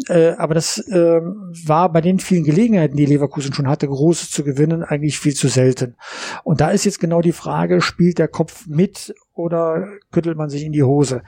Äh, 0.09 0.33
aber 0.37 0.53
das 0.53 0.77
äh, 0.89 1.23
war 1.67 1.93
bei 1.93 2.01
den 2.01 2.19
vielen 2.19 2.45
Gelegenheiten, 2.45 2.97
die 2.97 3.07
Leverkusen 3.07 3.53
schon 3.53 3.69
hatte, 3.69 3.87
Großes 3.87 4.31
zu 4.31 4.45
gewinnen, 4.45 4.83
eigentlich 4.83 5.19
viel 5.19 5.35
zu 5.35 5.49
selten. 5.49 5.97
Und 6.43 6.61
da 6.61 6.71
ist 6.71 6.85
jetzt 6.85 7.01
genau 7.01 7.21
die 7.21 7.33
Frage, 7.33 7.81
spielt 7.81 8.19
der 8.19 8.29
Kopf 8.29 8.67
mit 8.67 9.15
oder 9.35 9.87
küttelt 10.11 10.37
man 10.37 10.49
sich 10.49 10.65
in 10.65 10.73
die 10.73 10.83
Hose? 10.83 11.23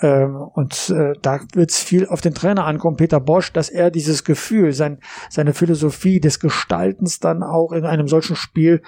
Ähm, 0.00 0.36
und 0.36 0.90
äh, 0.90 1.12
da 1.22 1.40
wird 1.54 1.70
es 1.70 1.82
viel 1.82 2.06
auf 2.06 2.20
den 2.20 2.34
Trainer 2.34 2.64
ankommen, 2.64 2.96
Peter 2.96 3.20
Bosch, 3.20 3.52
dass 3.52 3.68
er 3.68 3.90
dieses 3.90 4.24
Gefühl, 4.24 4.72
sein, 4.72 4.98
seine 5.30 5.54
Philosophie 5.54 6.20
des 6.20 6.40
Gestaltens 6.40 7.20
dann 7.20 7.42
auch 7.42 7.72
in 7.72 7.84
einem 7.84 8.08
solchen 8.08 8.36
Spiel 8.36 8.82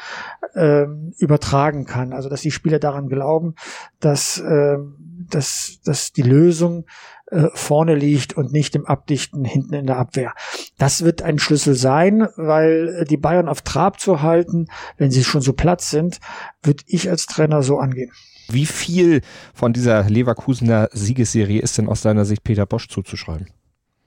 ähm, 0.55 1.13
übertragen 1.19 1.85
kann. 1.85 2.13
Also 2.13 2.29
dass 2.29 2.43
die 2.43 2.51
Spieler 2.51 2.81
daran 2.81 3.09
glauben, 3.09 3.55
dass, 4.01 4.39
ähm, 4.39 5.06
dass, 5.31 5.81
dass 5.85 6.13
die 6.13 6.23
Lösung 6.23 6.87
äh, 7.27 7.49
vorne 7.55 7.95
liegt 7.95 8.35
und 8.35 8.53
nicht 8.53 8.75
im 8.75 8.87
Abdichten 8.87 9.45
hinten 9.45 9.75
in 9.75 9.87
der 9.87 9.97
Abwehr. 9.97 10.33
Das 10.79 11.03
wird 11.05 11.23
ein 11.23 11.39
Schlüssel 11.39 11.75
sein, 11.75 12.29
weil 12.37 13.05
die 13.05 13.17
Bayern 13.17 13.49
auf 13.49 13.63
Trab 13.63 13.99
zu 14.01 14.23
halten, 14.23 14.67
wenn 14.97 15.11
sie 15.11 15.25
schon 15.25 15.41
so 15.41 15.53
platt 15.53 15.81
sind, 15.81 16.21
würde 16.63 16.85
ich 16.87 17.11
als 17.11 17.27
Trainer 17.27 17.63
so 17.63 17.79
angehen. 17.79 18.13
Wie 18.49 18.67
viel 18.67 19.23
von 19.55 19.73
dieser 19.73 20.09
Leverkusener 20.09 20.89
Siegesserie 20.93 21.61
ist 21.61 21.79
denn 21.79 21.89
aus 21.89 22.03
deiner 22.03 22.25
Sicht 22.25 22.45
Peter 22.45 22.65
Bosch 22.65 22.89
zuzuschreiben? 22.89 23.49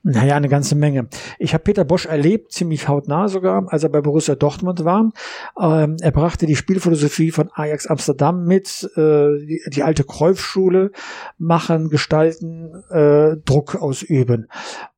Naja, 0.02 0.36
eine 0.36 0.48
ganze 0.48 0.76
Menge. 0.76 1.10
Ich 1.40 1.54
habe 1.54 1.64
Peter 1.64 1.84
Bosch 1.84 2.06
erlebt, 2.06 2.54
ziemlich 2.54 2.88
hautnah 2.88 3.28
sogar, 3.28 3.66
als 3.68 3.84
er 3.84 3.90
bei 3.90 4.00
Borussia 4.00 4.36
Dortmund 4.36 4.86
war. 4.86 5.12
Ähm, 5.60 5.98
er 6.00 6.12
brachte 6.12 6.46
die 6.46 6.56
Spielphilosophie 6.56 7.32
von 7.32 7.50
Ajax 7.54 7.86
Amsterdam 7.86 8.46
mit, 8.46 8.90
äh, 8.96 9.38
die, 9.46 9.62
die, 9.68 9.84
alte 9.84 10.06
Kreufschule, 10.06 10.92
machen, 11.38 11.90
gestalten, 11.90 12.82
äh, 12.90 13.36
Druck 13.44 13.76
ausüben. 13.76 14.48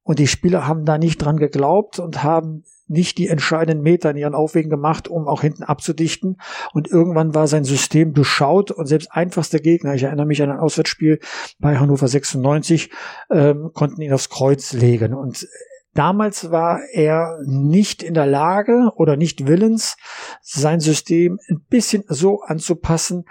Und 0.04 0.20
die 0.20 0.28
Spieler 0.28 0.68
haben 0.68 0.86
da 0.86 1.00
nicht 1.00 1.18
dran 1.18 1.38
geglaubt 1.38 1.98
und 1.98 2.24
haben 2.24 2.64
nicht 2.92 3.18
die 3.18 3.28
entscheidenden 3.28 3.84
Meter 3.84 4.12
in 4.12 4.18
ihren 4.18 4.36
Aufwegen 4.36 4.70
gemacht, 4.70 5.08
um 5.08 5.28
auch 5.28 5.42
hinten 5.42 5.64
abzudichten. 5.64 6.38
Und 6.74 6.90
irgendwann 6.90 7.34
war 7.34 7.48
sein 7.48 7.64
System 7.64 8.14
beschaut 8.14 8.72
und 8.72 8.86
selbst 8.86 9.12
einfachste 9.12 9.60
Gegner, 9.60 9.96
ich 9.96 10.04
erinnere 10.04 10.26
mich 10.26 10.42
an 10.44 10.52
ein 10.52 10.60
Auswärtsspiel 10.60 11.20
bei 11.60 11.78
Hannover 11.78 12.08
96, 12.08 12.92
ähm, 13.32 13.72
konnten 13.74 14.02
ihn 14.02 14.14
aufs 14.14 14.30
Kreuz 14.30 14.74
legen. 14.74 15.14
Und 15.14 15.48
Damals 15.94 16.52
war 16.52 16.80
er 16.94 17.40
nicht 17.44 18.02
in 18.02 18.14
der 18.14 18.26
Lage 18.26 18.94
oder 18.96 19.18
nicht 19.18 19.46
willens, 19.46 19.98
sein 20.42 20.80
System 20.80 21.38
ein 21.50 21.66
bisschen 21.70 22.06
so 22.08 22.42
anzupassen, 22.44 23.26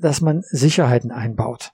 dass 0.00 0.20
man 0.20 0.42
Sicherheiten 0.48 1.10
einbaut. 1.10 1.72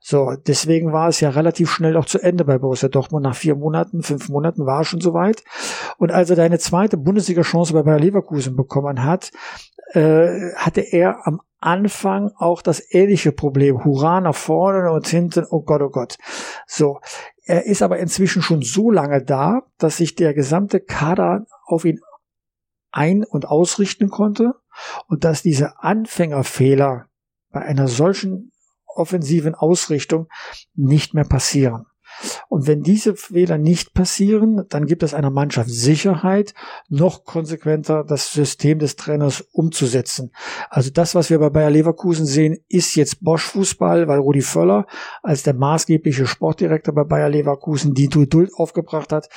So, 0.00 0.34
deswegen 0.46 0.92
war 0.92 1.08
es 1.08 1.20
ja 1.20 1.30
relativ 1.30 1.70
schnell 1.70 1.96
auch 1.96 2.06
zu 2.06 2.18
Ende 2.18 2.44
bei 2.44 2.58
Borussia 2.58 2.88
Dortmund. 2.88 3.24
Nach 3.24 3.36
vier 3.36 3.54
Monaten, 3.54 4.02
fünf 4.02 4.28
Monaten 4.28 4.66
war 4.66 4.80
er 4.80 4.84
schon 4.84 5.00
soweit. 5.00 5.42
Und 5.98 6.12
als 6.12 6.30
er 6.30 6.36
deine 6.36 6.58
zweite 6.58 6.96
Bundesliga-Chance 6.96 7.72
bei 7.72 7.82
Bayer 7.82 7.98
Leverkusen 7.98 8.56
bekommen 8.56 9.04
hat, 9.04 9.30
äh, 9.92 10.52
hatte 10.56 10.80
er 10.80 11.26
am 11.26 11.40
Anfang 11.60 12.30
auch 12.36 12.62
das 12.62 12.82
ähnliche 12.92 13.32
Problem. 13.32 13.84
Hurra 13.84 14.20
nach 14.20 14.34
vorne 14.34 14.92
und 14.92 15.08
hinten, 15.08 15.44
oh 15.50 15.62
Gott, 15.62 15.82
oh 15.82 15.90
Gott. 15.90 16.16
So. 16.66 17.00
Er 17.44 17.64
ist 17.64 17.82
aber 17.82 17.98
inzwischen 17.98 18.42
schon 18.42 18.60
so 18.60 18.90
lange 18.90 19.24
da, 19.24 19.62
dass 19.78 19.96
sich 19.96 20.14
der 20.14 20.34
gesamte 20.34 20.80
Kader 20.80 21.46
auf 21.64 21.86
ihn 21.86 22.00
ein- 22.92 23.24
und 23.24 23.46
ausrichten 23.46 24.10
konnte 24.10 24.54
und 25.06 25.24
dass 25.24 25.42
diese 25.42 25.78
Anfängerfehler 25.78 27.06
bei 27.50 27.62
einer 27.62 27.88
solchen 27.88 28.52
offensiven 28.98 29.54
Ausrichtung 29.54 30.28
nicht 30.74 31.14
mehr 31.14 31.24
passieren. 31.24 31.86
Und 32.48 32.66
wenn 32.66 32.82
diese 32.82 33.14
Fehler 33.14 33.58
nicht 33.58 33.94
passieren, 33.94 34.64
dann 34.68 34.86
gibt 34.86 35.02
es 35.02 35.14
einer 35.14 35.30
Mannschaft 35.30 35.70
Sicherheit, 35.70 36.54
noch 36.88 37.24
konsequenter 37.24 38.04
das 38.04 38.32
System 38.32 38.78
des 38.78 38.96
Trainers 38.96 39.42
umzusetzen. 39.52 40.32
Also 40.70 40.90
das, 40.90 41.14
was 41.14 41.30
wir 41.30 41.38
bei 41.38 41.50
Bayer 41.50 41.70
Leverkusen 41.70 42.26
sehen, 42.26 42.58
ist 42.68 42.94
jetzt 42.96 43.22
Bosch-Fußball, 43.22 44.08
weil 44.08 44.18
Rudi 44.18 44.42
Völler 44.42 44.86
als 45.22 45.42
der 45.42 45.54
maßgebliche 45.54 46.26
Sportdirektor 46.26 46.94
bei 46.94 47.04
Bayer 47.04 47.28
Leverkusen 47.28 47.94
die 47.94 48.08
Geduld 48.08 48.50
aufgebracht 48.54 49.12
hat, 49.12 49.28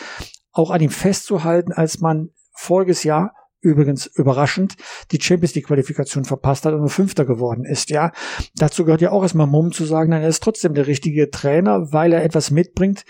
auch 0.51 0.71
an 0.71 0.81
ihm 0.81 0.89
festzuhalten, 0.89 1.71
als 1.71 1.99
man 1.99 2.29
voriges 2.53 3.03
Jahr 3.03 3.33
übrigens 3.61 4.07
überraschend 4.07 4.75
die 5.11 5.21
Champions 5.21 5.55
League 5.55 5.67
Qualifikation 5.67 6.25
verpasst 6.25 6.65
hat 6.65 6.73
und 6.73 6.79
nur 6.79 6.89
Fünfter 6.89 7.25
geworden 7.25 7.65
ist, 7.65 7.89
ja. 7.89 8.11
Dazu 8.55 8.85
gehört 8.85 9.01
ja 9.01 9.11
auch 9.11 9.23
erstmal 9.23 9.47
Mumm 9.47 9.71
zu 9.71 9.85
sagen, 9.85 10.09
nein, 10.09 10.23
er 10.23 10.29
ist 10.29 10.43
trotzdem 10.43 10.73
der 10.73 10.87
richtige 10.87 11.29
Trainer, 11.29 11.91
weil 11.91 12.13
er 12.13 12.23
etwas 12.23 12.51
mitbringt, 12.51 13.05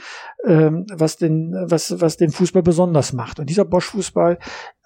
ähm, 0.45 0.85
was 0.93 1.17
den, 1.17 1.53
was, 1.67 1.99
was 2.01 2.17
den 2.17 2.31
Fußball 2.31 2.63
besonders 2.63 3.13
macht. 3.13 3.39
Und 3.39 3.49
dieser 3.49 3.65
Bosch-Fußball 3.65 4.37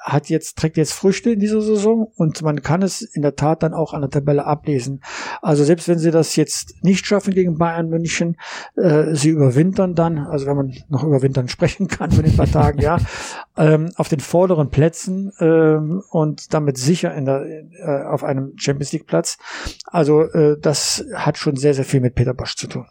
hat 0.06 0.30
jetzt, 0.30 0.58
trägt 0.58 0.78
jetzt 0.78 0.94
Früchte 0.94 1.32
in 1.32 1.39
dieser 1.39 1.62
Saison 1.62 2.12
und 2.15 2.44
man 2.44 2.62
kann 2.62 2.84
es 2.84 3.02
in 3.02 3.24
der 3.24 3.36
Tat 3.36 3.63
dann 3.63 3.74
auch 3.74 3.94
an 3.94 4.02
der 4.02 4.12
Tabelle 4.12 4.46
ablesen. 4.46 5.02
Also 5.41 5.63
selbst 5.63 5.88
wenn 5.88 5.98
sie 5.98 6.12
das 6.12 6.36
jetzt 6.36 6.84
nicht 6.84 7.08
schaffen 7.08 7.34
gegen 7.34 7.58
Bayern 7.58 7.89
München, 7.89 8.38
äh, 8.76 9.15
sie 9.15 9.30
überwintern 9.30 9.96
dann, 9.96 10.20
also 10.20 10.46
wenn 10.46 10.56
man 10.56 10.74
noch 10.89 11.04
überwintern 11.04 11.48
sprechen 11.48 11.88
kann 11.88 12.12
für 12.12 12.22
den 12.22 12.38
paar 12.38 12.52
Tagen, 12.52 12.80
ja, 12.80 12.98
ähm, 13.58 13.89
auf 13.96 14.08
den 14.08 14.20
vorderen 14.20 14.70
Plätzen 14.70 15.32
ähm, 15.39 16.04
und 16.12 16.54
damit 16.54 16.78
sicher 16.78 17.13
in 17.15 17.26
der, 17.26 17.44
äh, 17.44 18.04
auf 18.04 18.24
einem 18.24 18.54
Champions 18.58 18.91
League 18.91 19.08
Platz. 19.08 19.39
Also 19.86 20.22
äh, 20.22 20.60
das 20.60 21.04
hat 21.15 21.39
schon 21.39 21.56
sehr, 21.56 21.74
sehr 21.74 21.86
viel 21.86 22.02
mit 22.02 22.13
Peter 22.13 22.36
Bosch 22.36 22.56
zu 22.56 22.68
tun. 22.68 22.86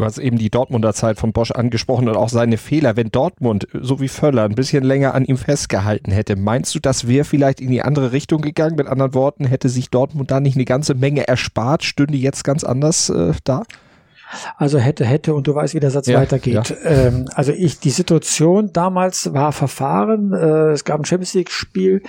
Du 0.00 0.06
hast 0.06 0.16
eben 0.16 0.38
die 0.38 0.48
Dortmunder 0.48 0.94
Zeit 0.94 1.18
von 1.18 1.34
Bosch 1.34 1.50
angesprochen 1.50 2.08
und 2.08 2.16
auch 2.16 2.30
seine 2.30 2.56
Fehler. 2.56 2.96
Wenn 2.96 3.10
Dortmund, 3.10 3.68
so 3.82 4.00
wie 4.00 4.08
Völler, 4.08 4.44
ein 4.44 4.54
bisschen 4.54 4.82
länger 4.82 5.12
an 5.12 5.26
ihm 5.26 5.36
festgehalten 5.36 6.10
hätte, 6.10 6.36
meinst 6.36 6.74
du, 6.74 6.78
das 6.78 7.06
wäre 7.06 7.26
vielleicht 7.26 7.60
in 7.60 7.68
die 7.68 7.82
andere 7.82 8.10
Richtung 8.10 8.40
gegangen? 8.40 8.76
Mit 8.76 8.86
anderen 8.86 9.12
Worten, 9.12 9.44
hätte 9.44 9.68
sich 9.68 9.90
Dortmund 9.90 10.30
da 10.30 10.40
nicht 10.40 10.56
eine 10.56 10.64
ganze 10.64 10.94
Menge 10.94 11.28
erspart, 11.28 11.84
stünde 11.84 12.16
jetzt 12.16 12.44
ganz 12.44 12.64
anders 12.64 13.10
äh, 13.10 13.34
da? 13.44 13.64
Also 14.56 14.78
hätte, 14.78 15.04
hätte 15.04 15.34
und 15.34 15.46
du 15.46 15.54
weißt, 15.54 15.74
wie 15.74 15.80
der 15.80 15.90
Satz 15.90 16.06
ja, 16.06 16.18
weitergeht. 16.18 16.70
Ja. 16.70 16.90
Ähm, 16.90 17.28
also 17.34 17.52
ich, 17.52 17.78
die 17.80 17.90
Situation 17.90 18.72
damals 18.72 19.34
war 19.34 19.52
verfahren. 19.52 20.32
Äh, 20.32 20.70
es 20.70 20.84
gab 20.84 20.98
ein 20.98 21.04
Champions 21.04 21.34
League 21.34 21.50
Spiel 21.50 22.02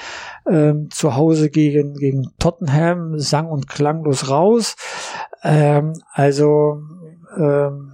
ähm, 0.49 0.87
zu 0.91 1.17
Hause 1.17 1.49
gegen, 1.49 1.95
gegen 1.95 2.29
Tottenham, 2.39 3.19
sang 3.19 3.47
und 3.47 3.67
klanglos 3.67 4.29
raus. 4.29 4.77
Ähm, 5.43 5.91
also 6.13 6.83
ähm, 7.37 7.91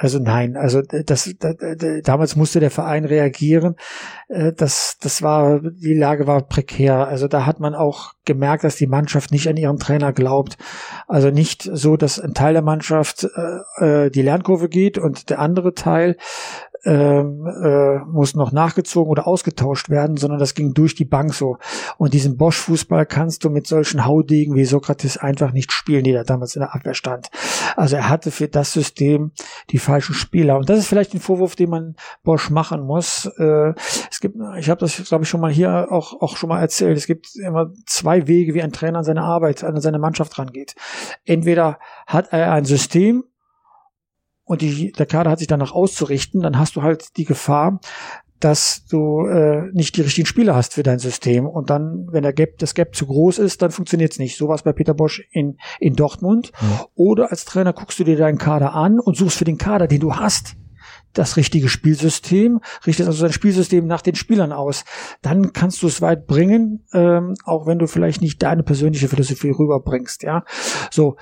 also 0.00 0.18
nein, 0.18 0.56
also 0.56 0.80
das, 0.80 1.34
das, 1.38 1.56
damals 2.04 2.34
musste 2.34 2.58
der 2.58 2.70
Verein 2.70 3.04
reagieren. 3.04 3.76
Äh, 4.28 4.54
das, 4.54 4.96
das 4.98 5.20
war, 5.20 5.60
die 5.60 5.92
Lage 5.92 6.26
war 6.26 6.40
prekär. 6.40 7.06
Also 7.06 7.28
da 7.28 7.44
hat 7.44 7.60
man 7.60 7.74
auch 7.74 8.14
gemerkt, 8.24 8.64
dass 8.64 8.76
die 8.76 8.86
Mannschaft 8.86 9.30
nicht 9.30 9.46
an 9.46 9.58
ihren 9.58 9.78
Trainer 9.78 10.14
glaubt. 10.14 10.56
Also 11.06 11.28
nicht 11.28 11.68
so, 11.70 11.98
dass 11.98 12.18
ein 12.18 12.32
Teil 12.32 12.54
der 12.54 12.62
Mannschaft 12.62 13.24
äh, 13.24 14.04
äh 14.06 14.10
die 14.10 14.22
Lernkurve 14.22 14.70
geht 14.70 14.96
und 14.96 15.28
der 15.28 15.38
andere 15.38 15.74
Teil 15.74 16.16
ähm, 16.84 17.46
äh, 17.46 17.98
muss 18.06 18.34
noch 18.34 18.52
nachgezogen 18.52 19.10
oder 19.10 19.26
ausgetauscht 19.26 19.90
werden, 19.90 20.16
sondern 20.16 20.38
das 20.38 20.54
ging 20.54 20.72
durch 20.72 20.94
die 20.94 21.04
Bank 21.04 21.34
so. 21.34 21.58
Und 21.98 22.14
diesen 22.14 22.36
Bosch-Fußball 22.36 23.06
kannst 23.06 23.44
du 23.44 23.50
mit 23.50 23.66
solchen 23.66 24.06
Haudegen 24.06 24.54
wie 24.54 24.64
Sokrates 24.64 25.16
einfach 25.16 25.52
nicht 25.52 25.72
spielen, 25.72 26.04
die 26.04 26.12
da 26.12 26.24
damals 26.24 26.56
in 26.56 26.60
der 26.60 26.74
Abwehr 26.74 26.94
stand. 26.94 27.28
Also 27.76 27.96
er 27.96 28.08
hatte 28.08 28.30
für 28.30 28.48
das 28.48 28.72
System 28.72 29.32
die 29.70 29.78
falschen 29.78 30.14
Spieler. 30.14 30.56
Und 30.56 30.70
das 30.70 30.78
ist 30.78 30.86
vielleicht 30.86 31.14
ein 31.14 31.20
Vorwurf, 31.20 31.56
den 31.56 31.70
man 31.70 31.96
Bosch 32.22 32.50
machen 32.50 32.82
muss. 32.82 33.30
Äh, 33.38 33.74
es 34.10 34.20
gibt, 34.20 34.36
ich 34.58 34.70
habe 34.70 34.80
das, 34.80 35.02
glaube 35.08 35.24
ich, 35.24 35.30
schon 35.30 35.40
mal 35.40 35.52
hier 35.52 35.88
auch, 35.90 36.20
auch 36.20 36.36
schon 36.36 36.48
mal 36.48 36.60
erzählt. 36.60 36.96
Es 36.96 37.06
gibt 37.06 37.36
immer 37.36 37.72
zwei 37.86 38.26
Wege, 38.26 38.54
wie 38.54 38.62
ein 38.62 38.72
Trainer 38.72 38.98
an 38.98 39.04
seine 39.04 39.22
Arbeit, 39.22 39.64
an 39.64 39.80
seine 39.80 39.98
Mannschaft 39.98 40.38
rangeht. 40.38 40.74
Entweder 41.24 41.78
hat 42.06 42.32
er 42.32 42.52
ein 42.52 42.64
System, 42.64 43.24
und 44.50 44.62
die, 44.62 44.90
der 44.90 45.06
Kader 45.06 45.30
hat 45.30 45.38
sich 45.38 45.46
danach 45.46 45.70
auszurichten, 45.70 46.40
dann 46.40 46.58
hast 46.58 46.74
du 46.74 46.82
halt 46.82 47.16
die 47.16 47.24
Gefahr, 47.24 47.78
dass 48.40 48.84
du 48.86 49.24
äh, 49.26 49.70
nicht 49.72 49.96
die 49.96 50.00
richtigen 50.00 50.26
Spieler 50.26 50.56
hast 50.56 50.74
für 50.74 50.82
dein 50.82 50.98
System. 50.98 51.46
Und 51.46 51.70
dann, 51.70 52.08
wenn 52.10 52.24
der 52.24 52.32
Gap, 52.32 52.58
das 52.58 52.74
Gap 52.74 52.96
zu 52.96 53.06
groß 53.06 53.38
ist, 53.38 53.62
dann 53.62 53.70
funktioniert 53.70 54.10
es 54.10 54.18
nicht. 54.18 54.36
So 54.36 54.48
war 54.48 54.56
es 54.56 54.64
bei 54.64 54.72
Peter 54.72 54.92
Bosch 54.92 55.22
in, 55.30 55.56
in 55.78 55.94
Dortmund. 55.94 56.50
Ja. 56.60 56.86
Oder 56.96 57.30
als 57.30 57.44
Trainer 57.44 57.72
guckst 57.72 58.00
du 58.00 58.02
dir 58.02 58.16
deinen 58.16 58.38
Kader 58.38 58.74
an 58.74 58.98
und 58.98 59.16
suchst 59.16 59.38
für 59.38 59.44
den 59.44 59.56
Kader, 59.56 59.86
den 59.86 60.00
du 60.00 60.16
hast, 60.16 60.56
das 61.12 61.36
richtige 61.36 61.68
Spielsystem, 61.68 62.60
richtest 62.86 63.08
also 63.08 63.22
dein 63.22 63.32
Spielsystem 63.32 63.86
nach 63.86 64.02
den 64.02 64.16
Spielern 64.16 64.50
aus. 64.50 64.84
Dann 65.22 65.52
kannst 65.52 65.80
du 65.82 65.86
es 65.86 66.02
weit 66.02 66.26
bringen, 66.26 66.84
ähm, 66.92 67.34
auch 67.44 67.66
wenn 67.66 67.78
du 67.78 67.86
vielleicht 67.86 68.20
nicht 68.20 68.42
deine 68.42 68.64
persönliche 68.64 69.06
Philosophie 69.06 69.50
rüberbringst. 69.50 70.24
Ja, 70.24 70.44
so 70.90 71.16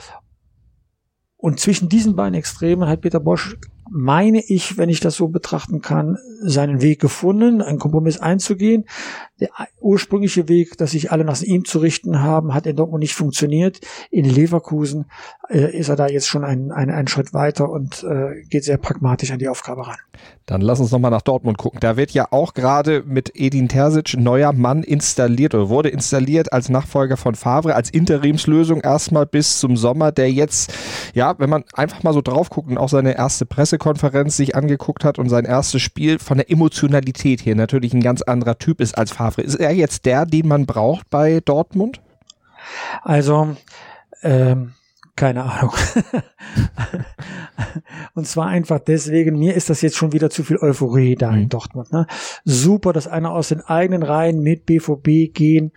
und 1.39 1.61
zwischen 1.61 1.89
diesen 1.89 2.17
beiden 2.17 2.35
Extremen 2.35 2.89
hat 2.89 3.01
Peter 3.01 3.21
Bosch 3.21 3.57
meine 3.91 4.41
ich, 4.41 4.79
wenn 4.79 4.89
ich 4.89 5.01
das 5.01 5.17
so 5.17 5.29
betrachten 5.29 5.81
kann, 5.81 6.19
seinen 6.41 6.81
Weg 6.83 7.01
gefunden, 7.01 7.63
einen 7.63 7.79
Kompromiss 7.79 8.19
einzugehen. 8.19 8.85
Der 9.41 9.51
ursprüngliche 9.81 10.49
Weg, 10.49 10.77
dass 10.79 10.93
sich 10.93 11.13
alle 11.13 11.25
nach 11.25 11.41
ihm 11.43 11.65
zu 11.65 11.79
richten 11.79 12.21
haben, 12.21 12.55
hat 12.55 12.67
in 12.67 12.77
Dortmund 12.77 13.03
nicht 13.03 13.15
funktioniert. 13.15 13.81
In 14.11 14.25
Leverkusen 14.25 15.07
äh, 15.49 15.77
ist 15.77 15.89
er 15.89 15.97
da 15.97 16.09
jetzt 16.09 16.27
schon 16.27 16.45
einen, 16.45 16.73
einen, 16.73 16.91
einen 16.91 17.09
Schritt 17.09 17.33
weiter 17.33 17.71
und 17.71 18.03
äh, 18.05 18.43
geht 18.49 18.65
sehr 18.65 18.79
pragmatisch 18.79 19.31
an 19.31 19.39
die 19.39 19.49
Aufgabe 19.49 19.87
ran. 19.87 19.97
Dann 20.47 20.61
lass 20.61 20.81
uns 20.81 20.91
nochmal 20.91 21.11
nach 21.11 21.23
Dortmund 21.23 21.59
gucken. 21.59 21.79
Da 21.81 21.97
wird 21.97 22.11
ja 22.11 22.29
auch 22.31 22.55
gerade 22.55 23.03
mit 23.07 23.33
Edin 23.35 23.69
Terzic 23.69 24.17
neuer 24.19 24.53
Mann 24.53 24.83
installiert 24.83 25.55
oder 25.55 25.69
wurde 25.69 25.89
installiert 25.91 26.53
als 26.53 26.69
Nachfolger 26.69 27.17
von 27.17 27.35
Favre, 27.35 27.75
als 27.75 27.91
Interimslösung 27.91 28.81
erstmal 28.81 29.27
bis 29.27 29.61
zum 29.61 29.77
Sommer, 29.77 30.11
der 30.11 30.33
jetzt, 30.33 30.73
ja, 31.15 31.35
wenn 31.39 31.51
man 31.51 31.65
einfach 31.75 32.03
mal 32.03 32.13
so 32.13 32.23
drauf 32.23 32.51
guckt 32.51 32.71
und 32.71 32.79
auch 32.79 32.89
seine 32.89 33.17
erste 33.17 33.47
Presse 33.47 33.78
Pressekonferenz 33.79 34.37
sich 34.37 34.57
angeguckt 34.57 35.05
hat 35.05 35.19
und 35.19 35.29
sein 35.29 35.45
erstes 35.45 35.81
Spiel 35.81 36.19
von 36.19 36.39
der 36.39 36.51
Emotionalität 36.51 37.45
her 37.47 37.55
natürlich 37.55 37.95
ein 37.95 38.03
ganz 38.03 38.23
anderer 38.23 38.59
Typ 38.59 38.81
ist 38.81 38.99
als 38.99 39.13
Favre. 39.13 39.43
Ist 39.43 39.55
er 39.55 39.73
jetzt 39.73 40.05
der, 40.05 40.27
den 40.27 40.49
man 40.49 40.67
braucht 40.67 41.09
bei 41.11 41.41
Dortmund? 41.45 42.01
Also, 43.03 43.57
ähm, 44.23 44.75
keine 45.19 45.43
Ahnung. 45.43 45.73
und 48.15 48.27
zwar 48.29 48.47
einfach 48.47 48.79
deswegen, 48.79 49.37
mir 49.37 49.55
ist 49.55 49.69
das 49.69 49.83
jetzt 49.83 49.97
schon 49.97 50.13
wieder 50.13 50.31
zu 50.31 50.45
viel 50.45 50.59
Euphorie 50.59 51.17
da 51.17 51.33
in 51.33 51.43
mhm. 51.43 51.49
Dortmund. 51.49 51.93
Ne? 51.93 52.07
Super, 52.45 52.93
dass 52.93 53.09
einer 53.09 53.33
aus 53.33 53.49
den 53.49 53.61
eigenen 53.61 54.05
Reihen 54.05 54.41
mit 54.41 54.65
BVB 54.65 55.35
gehen, 55.35 55.73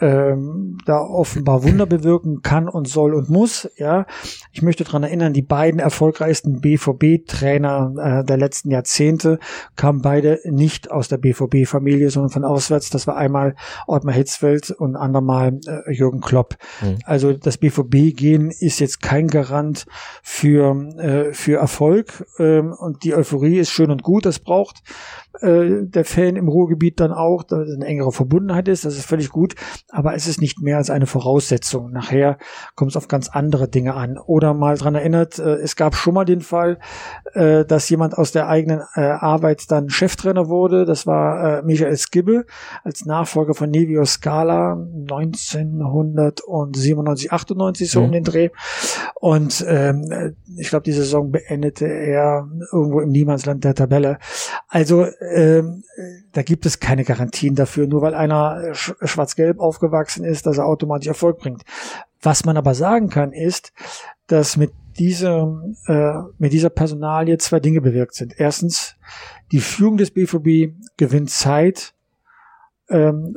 ähm, 0.00 0.78
da 0.84 0.98
offenbar 1.00 1.62
Wunder 1.62 1.86
bewirken 1.86 2.42
kann 2.42 2.68
und 2.68 2.88
soll 2.88 3.14
und 3.14 3.30
muss. 3.30 3.70
Ja, 3.76 4.06
ich 4.50 4.62
möchte 4.62 4.82
daran 4.82 5.04
erinnern, 5.04 5.32
die 5.32 5.42
beiden 5.42 5.78
erfolgreichsten 5.78 6.60
BVB-Trainer 6.60 8.22
äh, 8.22 8.24
der 8.24 8.36
letzten 8.36 8.70
Jahrzehnte 8.70 9.38
kamen 9.76 10.02
beide 10.02 10.40
nicht 10.44 10.90
aus 10.90 11.06
der 11.06 11.18
BVB-Familie, 11.18 12.10
sondern 12.10 12.30
von 12.30 12.44
auswärts. 12.44 12.90
Das 12.90 13.06
war 13.06 13.16
einmal 13.16 13.54
Ottmar 13.86 14.14
Hitzfeld 14.14 14.70
und 14.70 14.96
andermal 14.96 15.60
äh, 15.66 15.92
Jürgen 15.92 16.20
Klopp. 16.20 16.56
Mhm. 16.80 16.98
Also 17.04 17.32
das 17.32 17.58
BVB-Gehen 17.58 18.50
ist 18.50 18.71
ist 18.72 18.80
jetzt 18.80 19.02
kein 19.02 19.28
Garant 19.28 19.84
für, 20.22 20.74
äh, 20.98 21.34
für 21.34 21.58
Erfolg. 21.58 22.24
Ähm, 22.38 22.72
und 22.72 23.04
die 23.04 23.14
Euphorie 23.14 23.58
ist 23.58 23.70
schön 23.70 23.90
und 23.90 24.02
gut, 24.02 24.24
das 24.24 24.38
braucht 24.38 24.82
äh, 25.40 25.86
der 25.86 26.04
Fan 26.04 26.36
im 26.36 26.48
Ruhrgebiet 26.48 27.00
dann 27.00 27.12
auch, 27.12 27.42
dass 27.42 27.68
eine 27.68 27.86
engere 27.86 28.12
Verbundenheit 28.12 28.68
ist, 28.68 28.84
das 28.84 28.96
ist 28.96 29.06
völlig 29.06 29.30
gut, 29.30 29.54
aber 29.88 30.14
es 30.14 30.28
ist 30.28 30.40
nicht 30.40 30.60
mehr 30.60 30.76
als 30.76 30.90
eine 30.90 31.06
Voraussetzung. 31.06 31.90
Nachher 31.90 32.38
kommt 32.74 32.92
es 32.92 32.96
auf 32.96 33.08
ganz 33.08 33.28
andere 33.28 33.68
Dinge 33.68 33.94
an. 33.94 34.18
Oder 34.18 34.54
mal 34.54 34.76
dran 34.76 34.94
erinnert, 34.94 35.38
äh, 35.38 35.54
es 35.54 35.76
gab 35.76 35.94
schon 35.94 36.14
mal 36.14 36.24
den 36.24 36.40
Fall, 36.40 36.78
äh, 37.32 37.64
dass 37.64 37.88
jemand 37.88 38.18
aus 38.18 38.32
der 38.32 38.48
eigenen 38.48 38.82
äh, 38.94 39.00
Arbeit 39.00 39.70
dann 39.70 39.88
Cheftrainer 39.88 40.48
wurde. 40.48 40.84
Das 40.84 41.06
war 41.06 41.58
äh, 41.58 41.62
Michael 41.62 41.96
Skibbe 41.96 42.44
als 42.84 43.06
Nachfolger 43.06 43.54
von 43.54 43.70
Nevio 43.70 44.04
Scala 44.04 44.72
1997, 44.74 47.32
98 47.32 47.90
so 47.90 48.00
mhm. 48.00 48.06
um 48.06 48.12
den 48.12 48.24
Dreh. 48.24 48.50
Und 49.14 49.64
ähm, 49.68 50.34
ich 50.56 50.68
glaube, 50.68 50.84
die 50.84 50.92
Saison 50.92 51.30
beendete 51.30 51.86
er 51.86 52.48
irgendwo 52.72 53.00
im 53.00 53.10
Niemandsland 53.10 53.64
der 53.64 53.74
Tabelle. 53.74 54.18
Also 54.68 55.06
ähm, 55.34 55.84
da 56.32 56.42
gibt 56.42 56.66
es 56.66 56.80
keine 56.80 57.04
Garantien 57.04 57.54
dafür, 57.54 57.86
nur 57.86 58.02
weil 58.02 58.14
einer 58.14 58.74
sch 58.74 58.94
schwarz-gelb 59.02 59.60
aufgewachsen 59.60 60.24
ist, 60.24 60.46
dass 60.46 60.58
er 60.58 60.66
automatisch 60.66 61.08
Erfolg 61.08 61.38
bringt. 61.38 61.62
Was 62.20 62.44
man 62.44 62.56
aber 62.56 62.74
sagen 62.74 63.10
kann, 63.10 63.32
ist, 63.32 63.72
dass 64.26 64.56
mit 64.56 64.72
diesem, 64.98 65.76
äh, 65.86 66.14
mit 66.38 66.52
dieser 66.52 66.70
Personalie 66.70 67.38
zwei 67.38 67.60
Dinge 67.60 67.80
bewirkt 67.80 68.14
sind. 68.14 68.38
Erstens, 68.38 68.96
die 69.50 69.60
Führung 69.60 69.96
des 69.96 70.10
BVB 70.10 70.74
gewinnt 70.96 71.30
Zeit, 71.30 71.94
ähm, 72.88 73.36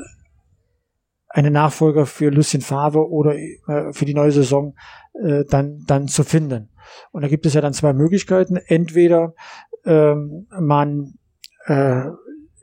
eine 1.36 1.52
Nachfolger 1.52 2.06
für 2.06 2.30
Lucien 2.30 2.62
Favre 2.62 3.10
oder 3.10 3.36
äh, 3.36 3.92
für 3.92 4.06
die 4.06 4.14
neue 4.14 4.32
Saison 4.32 4.74
äh, 5.22 5.44
dann, 5.50 5.84
dann 5.86 6.08
zu 6.08 6.24
finden. 6.24 6.70
Und 7.12 7.24
da 7.24 7.28
gibt 7.28 7.46
es 7.46 7.54
ja 7.54 7.62
dann 7.62 7.74
zwei 7.74 7.92
Möglichkeiten. 7.92 8.56
Entweder 8.56 9.34
ähm, 9.84 10.48
man 10.58 11.16
äh, 11.66 12.06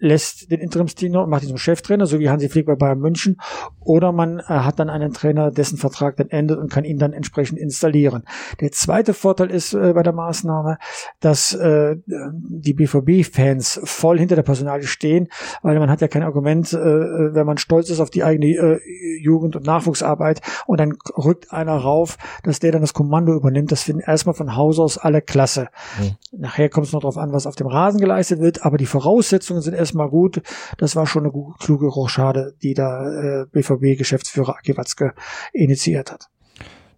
lässt 0.02 0.50
den 0.50 0.60
Interimstrainer 0.60 1.22
und 1.22 1.30
macht 1.30 1.44
ihn 1.44 1.48
zum 1.48 1.58
Cheftrainer, 1.58 2.06
so 2.06 2.18
wie 2.18 2.28
Hansi 2.28 2.48
Flick 2.48 2.66
bei 2.66 2.74
Bayern 2.74 2.98
München, 2.98 3.36
oder 3.78 4.10
man 4.10 4.40
äh, 4.40 4.42
hat 4.42 4.80
dann 4.80 4.90
einen 4.90 5.12
Trainer, 5.12 5.52
dessen 5.52 5.78
Vertrag 5.78 6.16
dann 6.16 6.28
endet 6.28 6.58
und 6.58 6.72
kann 6.72 6.84
ihn 6.84 6.98
dann 6.98 7.12
entsprechend 7.12 7.58
installieren. 7.58 8.24
Der 8.60 8.72
zweite 8.72 9.14
Vorteil 9.14 9.50
ist 9.50 9.74
äh, 9.74 9.92
bei 9.92 10.02
der 10.02 10.12
Maßnahme, 10.12 10.78
dass 11.20 11.54
äh, 11.54 11.96
die 12.04 12.74
BVB-Fans 12.74 13.80
voll 13.84 14.18
hinter 14.18 14.34
der 14.34 14.42
Personalie 14.42 14.88
stehen, 14.88 15.28
weil 15.62 15.78
man 15.78 15.88
hat 15.88 16.00
ja 16.00 16.08
kein 16.08 16.24
Argument, 16.24 16.72
äh, 16.72 16.76
wenn 16.76 17.46
man 17.46 17.58
stolz 17.58 17.88
ist 17.88 18.00
auf 18.00 18.10
die 18.10 18.24
eigene 18.24 18.46
äh, 18.46 18.80
Jugend- 19.20 19.54
und 19.54 19.64
Nachwuchsarbeit 19.64 20.40
und 20.66 20.80
dann 20.80 20.94
rückt 21.16 21.52
einer 21.52 21.76
rauf, 21.76 22.18
dass 22.42 22.58
der 22.58 22.72
dann 22.72 22.80
das 22.80 22.92
Kommando 22.92 23.34
übernimmt. 23.34 23.70
Das 23.70 23.84
finden 23.84 24.02
erstmal 24.04 24.34
von 24.34 24.56
Haus 24.56 24.80
aus 24.80 24.98
alle 24.98 25.22
klasse. 25.22 25.68
Mhm. 26.00 26.40
Nachher 26.40 26.68
kommt 26.70 26.88
es 26.88 26.92
noch 26.92 27.02
darauf 27.02 27.18
an, 27.18 27.32
was 27.32 27.46
auf 27.46 27.54
dem 27.54 27.68
Rasen 27.68 28.00
geleistet 28.00 28.40
wird, 28.40 28.66
aber 28.66 28.78
die 28.78 28.86
Voraussetzungen 28.86 29.62
sind 29.62 29.74
erstmal 29.74 29.91
erstmal 29.92 30.08
gut. 30.08 30.42
Das 30.78 30.96
war 30.96 31.06
schon 31.06 31.24
eine 31.24 31.32
kluge 31.58 31.86
Rochade, 31.86 32.54
die 32.62 32.74
da 32.74 33.42
äh, 33.42 33.46
BVB-Geschäftsführer 33.52 34.56
Aki 34.56 34.76
Watzke 34.76 35.12
initiiert 35.52 36.10
hat. 36.10 36.28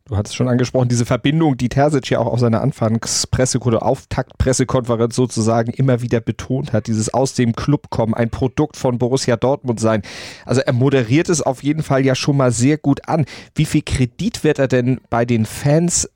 Du 0.06 0.18
hattest 0.18 0.36
schon 0.36 0.48
angesprochen, 0.48 0.90
diese 0.90 1.06
Verbindung, 1.06 1.56
die 1.56 1.70
Terzic 1.70 2.10
ja 2.10 2.18
auch 2.18 2.26
auf 2.26 2.38
seiner 2.38 2.62
Anfangspresse- 2.62 3.58
oder 3.60 3.82
Auftaktpressekonferenz 3.82 5.16
sozusagen 5.16 5.72
immer 5.72 6.02
wieder 6.02 6.20
betont 6.20 6.74
hat, 6.74 6.88
dieses 6.88 7.14
aus 7.14 7.32
dem 7.32 7.54
Club 7.54 7.88
kommen, 7.88 8.12
ein 8.12 8.28
Produkt 8.28 8.76
von 8.76 8.98
Borussia 8.98 9.36
Dortmund 9.38 9.80
sein. 9.80 10.02
Also 10.44 10.60
er 10.60 10.74
moderiert 10.74 11.30
es 11.30 11.40
auf 11.40 11.62
jeden 11.62 11.82
Fall 11.82 12.04
ja 12.04 12.14
schon 12.14 12.36
mal 12.36 12.52
sehr 12.52 12.76
gut 12.76 13.08
an. 13.08 13.24
Wie 13.54 13.64
viel 13.64 13.80
Kredit 13.80 14.44
wird 14.44 14.58
er 14.58 14.68
denn 14.68 15.00
bei 15.08 15.24
den 15.24 15.46
Fans 15.46 16.10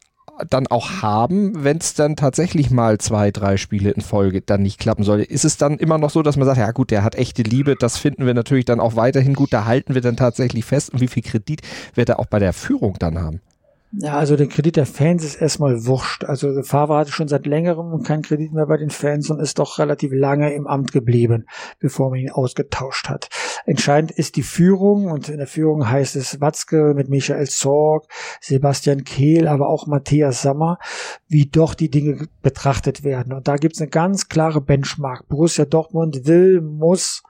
dann 0.48 0.66
auch 0.66 1.02
haben, 1.02 1.64
wenn 1.64 1.78
es 1.78 1.94
dann 1.94 2.16
tatsächlich 2.16 2.70
mal 2.70 2.98
zwei, 2.98 3.30
drei 3.30 3.56
Spiele 3.56 3.90
in 3.90 4.02
Folge 4.02 4.40
dann 4.40 4.62
nicht 4.62 4.78
klappen 4.78 5.04
soll. 5.04 5.20
Ist 5.20 5.44
es 5.44 5.56
dann 5.56 5.78
immer 5.78 5.98
noch 5.98 6.10
so, 6.10 6.22
dass 6.22 6.36
man 6.36 6.46
sagt, 6.46 6.58
ja 6.58 6.70
gut, 6.72 6.90
der 6.90 7.04
hat 7.04 7.14
echte 7.14 7.42
Liebe, 7.42 7.74
das 7.78 7.98
finden 7.98 8.26
wir 8.26 8.34
natürlich 8.34 8.64
dann 8.64 8.80
auch 8.80 8.96
weiterhin 8.96 9.34
gut, 9.34 9.52
da 9.52 9.64
halten 9.64 9.94
wir 9.94 10.02
dann 10.02 10.16
tatsächlich 10.16 10.64
fest 10.64 10.92
und 10.92 11.00
wie 11.00 11.08
viel 11.08 11.22
Kredit 11.22 11.62
wird 11.94 12.08
er 12.08 12.18
auch 12.18 12.26
bei 12.26 12.38
der 12.38 12.52
Führung 12.52 12.96
dann 12.98 13.18
haben? 13.18 13.40
Ja, 13.90 14.18
also 14.18 14.36
der 14.36 14.48
Kredit 14.48 14.76
der 14.76 14.84
Fans 14.84 15.24
ist 15.24 15.36
erstmal 15.36 15.86
wurscht. 15.86 16.24
Also 16.24 16.62
Favre 16.62 16.98
hatte 16.98 17.10
schon 17.10 17.28
seit 17.28 17.46
längerem 17.46 18.02
keinen 18.02 18.22
Kredit 18.22 18.52
mehr 18.52 18.66
bei 18.66 18.76
den 18.76 18.90
Fans 18.90 19.30
und 19.30 19.40
ist 19.40 19.58
doch 19.58 19.78
relativ 19.78 20.12
lange 20.12 20.52
im 20.52 20.66
Amt 20.66 20.92
geblieben, 20.92 21.46
bevor 21.78 22.10
man 22.10 22.18
ihn 22.18 22.30
ausgetauscht 22.30 23.08
hat. 23.08 23.30
Entscheidend 23.64 24.10
ist 24.10 24.36
die 24.36 24.42
Führung 24.42 25.06
und 25.10 25.30
in 25.30 25.38
der 25.38 25.46
Führung 25.46 25.88
heißt 25.88 26.16
es 26.16 26.38
Watzke 26.38 26.92
mit 26.94 27.08
Michael 27.08 27.48
Zorg, 27.48 28.04
Sebastian 28.42 29.04
Kehl, 29.04 29.48
aber 29.48 29.70
auch 29.70 29.86
Matthias 29.86 30.42
Sammer, 30.42 30.78
wie 31.26 31.46
doch 31.46 31.72
die 31.72 31.90
Dinge 31.90 32.28
betrachtet 32.42 33.04
werden. 33.04 33.32
Und 33.32 33.48
da 33.48 33.56
gibt 33.56 33.76
es 33.76 33.80
eine 33.80 33.90
ganz 33.90 34.28
klare 34.28 34.60
Benchmark. 34.60 35.28
Borussia 35.28 35.64
Dortmund 35.64 36.26
will, 36.26 36.60
muss 36.60 37.22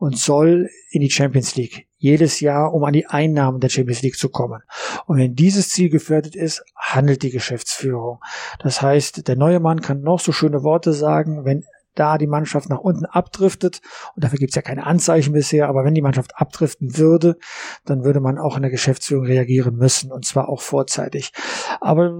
und 0.00 0.18
soll 0.18 0.70
in 0.90 1.02
die 1.02 1.10
Champions 1.10 1.54
League 1.54 1.86
jedes 2.00 2.40
Jahr, 2.40 2.72
um 2.72 2.82
an 2.84 2.94
die 2.94 3.06
Einnahmen 3.06 3.60
der 3.60 3.68
Champions 3.68 4.00
League 4.00 4.16
zu 4.16 4.30
kommen. 4.30 4.62
Und 5.06 5.18
wenn 5.18 5.34
dieses 5.34 5.68
Ziel 5.68 5.90
gefährdet 5.90 6.34
ist, 6.34 6.64
handelt 6.74 7.22
die 7.22 7.30
Geschäftsführung. 7.30 8.20
Das 8.58 8.80
heißt, 8.80 9.28
der 9.28 9.36
neue 9.36 9.60
Mann 9.60 9.82
kann 9.82 10.00
noch 10.00 10.18
so 10.18 10.32
schöne 10.32 10.62
Worte 10.62 10.94
sagen, 10.94 11.44
wenn 11.44 11.64
da 12.00 12.18
die 12.18 12.26
Mannschaft 12.26 12.68
nach 12.70 12.80
unten 12.80 13.04
abdriftet, 13.04 13.82
und 14.16 14.24
dafür 14.24 14.38
gibt 14.38 14.50
es 14.50 14.56
ja 14.56 14.62
keine 14.62 14.86
Anzeichen 14.86 15.32
bisher, 15.32 15.68
aber 15.68 15.84
wenn 15.84 15.94
die 15.94 16.02
Mannschaft 16.02 16.32
abdriften 16.36 16.96
würde, 16.96 17.36
dann 17.84 18.04
würde 18.04 18.20
man 18.20 18.38
auch 18.38 18.56
in 18.56 18.62
der 18.62 18.70
Geschäftsführung 18.70 19.26
reagieren 19.26 19.76
müssen, 19.76 20.10
und 20.10 20.24
zwar 20.24 20.48
auch 20.48 20.62
vorzeitig. 20.62 21.32
Aber 21.80 22.10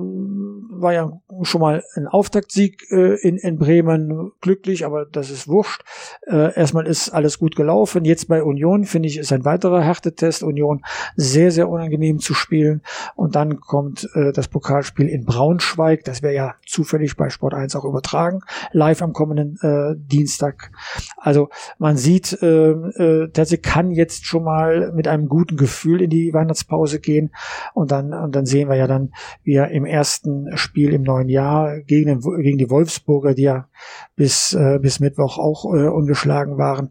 war 0.81 0.93
ja 0.93 1.21
schon 1.43 1.61
mal 1.61 1.83
ein 1.95 2.07
Auftaktsieg 2.07 2.91
äh, 2.91 3.15
in, 3.21 3.37
in 3.37 3.59
Bremen 3.59 4.33
glücklich, 4.41 4.85
aber 4.85 5.05
das 5.05 5.31
ist 5.31 5.49
wurscht. 5.49 5.83
Äh, 6.27 6.55
erstmal 6.55 6.87
ist 6.87 7.11
alles 7.11 7.39
gut 7.39 7.57
gelaufen. 7.57 8.05
Jetzt 8.05 8.29
bei 8.29 8.43
Union, 8.43 8.85
finde 8.85 9.09
ich, 9.09 9.19
ist 9.19 9.33
ein 9.33 9.45
weiterer 9.45 9.83
Härtetest. 9.83 10.43
Union 10.43 10.83
sehr, 11.17 11.51
sehr 11.51 11.69
unangenehm 11.69 12.19
zu 12.19 12.35
spielen. 12.35 12.83
Und 13.15 13.37
dann 13.37 13.61
kommt 13.61 14.09
äh, 14.15 14.33
das 14.33 14.49
Pokalspiel 14.49 15.09
in 15.09 15.25
Braunschweig. 15.25 16.05
Das 16.05 16.23
wäre 16.23 16.35
ja 16.35 16.55
zufällig 16.67 17.17
bei 17.17 17.31
Sport 17.31 17.55
1 17.55 17.77
auch 17.77 17.85
übertragen. 17.85 18.41
Live 18.73 19.03
am 19.03 19.13
kommenden 19.13 19.59
äh, 19.63 19.67
Dienstag. 19.97 20.71
Also 21.17 21.49
man 21.79 21.97
sieht, 21.97 22.41
äh, 22.43 22.71
äh, 22.71 23.31
Terzi 23.31 23.59
kann 23.59 23.91
jetzt 23.91 24.27
schon 24.27 24.45
mal 24.45 24.93
mit 24.93 25.09
einem 25.09 25.29
guten 25.29 25.57
Gefühl 25.57 26.03
in 26.03 26.11
die 26.11 26.33
Weihnachtspause 26.33 27.01
gehen. 27.01 27.31
Und 27.75 27.91
dann, 27.91 28.13
und 28.13 28.35
dann 28.35 28.47
sehen 28.47 28.69
wir 28.69 28.77
ja 28.77 28.87
dann, 28.87 29.13
wie 29.43 29.55
er 29.55 29.71
im 29.71 29.85
ersten 29.85 30.57
Spiel 30.57 30.93
im 30.93 31.03
neuen 31.03 31.29
Jahr 31.29 31.81
gegen, 31.81 32.21
den, 32.21 32.43
gegen 32.43 32.59
die 32.59 32.71
Wolfsburger, 32.71 33.35
die 33.35 33.43
ja 33.43 33.69
bis, 34.17 34.53
äh, 34.55 34.79
bis 34.81 35.01
Mittwoch 35.01 35.39
auch 35.39 35.65
äh, 35.65 35.89
ungeschlagen 35.89 36.59
waren, 36.59 36.91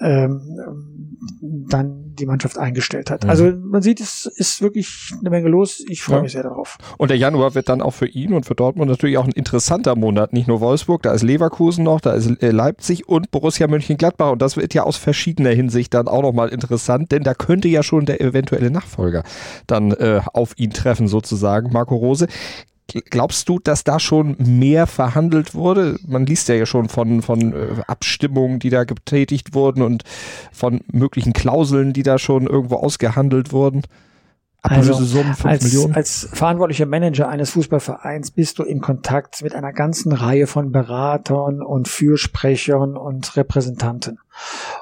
ähm, 0.00 1.17
dann 1.40 2.14
die 2.14 2.26
Mannschaft 2.26 2.58
eingestellt 2.58 3.10
hat. 3.10 3.24
Mhm. 3.24 3.30
Also 3.30 3.52
man 3.52 3.82
sieht, 3.82 4.00
es 4.00 4.26
ist 4.26 4.62
wirklich 4.62 5.12
eine 5.18 5.30
Menge 5.30 5.48
los. 5.48 5.84
Ich 5.88 6.02
freue 6.02 6.16
ja. 6.16 6.22
mich 6.22 6.32
sehr 6.32 6.42
darauf. 6.42 6.78
Und 6.96 7.10
der 7.10 7.16
Januar 7.16 7.54
wird 7.54 7.68
dann 7.68 7.82
auch 7.82 7.92
für 7.92 8.06
ihn 8.06 8.32
und 8.32 8.46
für 8.46 8.54
Dortmund 8.54 8.90
natürlich 8.90 9.18
auch 9.18 9.24
ein 9.24 9.32
interessanter 9.32 9.96
Monat. 9.96 10.32
Nicht 10.32 10.48
nur 10.48 10.60
Wolfsburg, 10.60 11.02
da 11.02 11.12
ist 11.12 11.22
Leverkusen 11.22 11.84
noch, 11.84 12.00
da 12.00 12.12
ist 12.12 12.42
äh, 12.42 12.50
Leipzig 12.50 13.08
und 13.08 13.30
Borussia 13.30 13.66
Mönchengladbach. 13.66 14.32
Und 14.32 14.42
das 14.42 14.56
wird 14.56 14.74
ja 14.74 14.82
aus 14.82 14.96
verschiedener 14.96 15.50
Hinsicht 15.50 15.94
dann 15.94 16.08
auch 16.08 16.22
nochmal 16.22 16.48
interessant, 16.48 17.12
denn 17.12 17.22
da 17.22 17.34
könnte 17.34 17.68
ja 17.68 17.82
schon 17.82 18.06
der 18.06 18.20
eventuelle 18.20 18.70
Nachfolger 18.70 19.24
dann 19.66 19.92
äh, 19.92 20.20
auf 20.32 20.58
ihn 20.58 20.70
treffen, 20.70 21.08
sozusagen, 21.08 21.72
Marco 21.72 21.96
Rose. 21.96 22.26
Glaubst 23.10 23.48
du, 23.48 23.58
dass 23.58 23.84
da 23.84 24.00
schon 24.00 24.36
mehr 24.38 24.86
verhandelt 24.86 25.54
wurde? 25.54 25.98
Man 26.06 26.24
liest 26.24 26.48
ja, 26.48 26.64
schon 26.64 26.88
von, 26.88 27.20
von 27.20 27.52
äh, 27.52 27.82
Abstimmungen, 27.86 28.60
die 28.60 28.70
da 28.70 28.84
getätigt 28.84 29.52
wurden 29.52 29.82
und 29.82 30.04
von 30.52 30.80
möglichen 30.90 31.34
Klauseln, 31.34 31.92
die 31.92 32.02
da 32.02 32.18
schon 32.18 32.46
irgendwo 32.46 32.76
ausgehandelt 32.76 33.52
wurden. 33.52 33.82
Also, 34.60 35.22
als, 35.44 35.94
als 35.94 36.28
verantwortlicher 36.32 36.86
Manager 36.86 37.28
eines 37.28 37.50
Fußballvereins 37.50 38.32
bist 38.32 38.58
du 38.58 38.64
in 38.64 38.80
Kontakt 38.80 39.42
mit 39.42 39.54
einer 39.54 39.72
ganzen 39.72 40.12
Reihe 40.12 40.48
von 40.48 40.72
Beratern 40.72 41.62
und 41.62 41.86
Fürsprechern 41.86 42.96
und 42.96 43.36
Repräsentanten. 43.36 44.18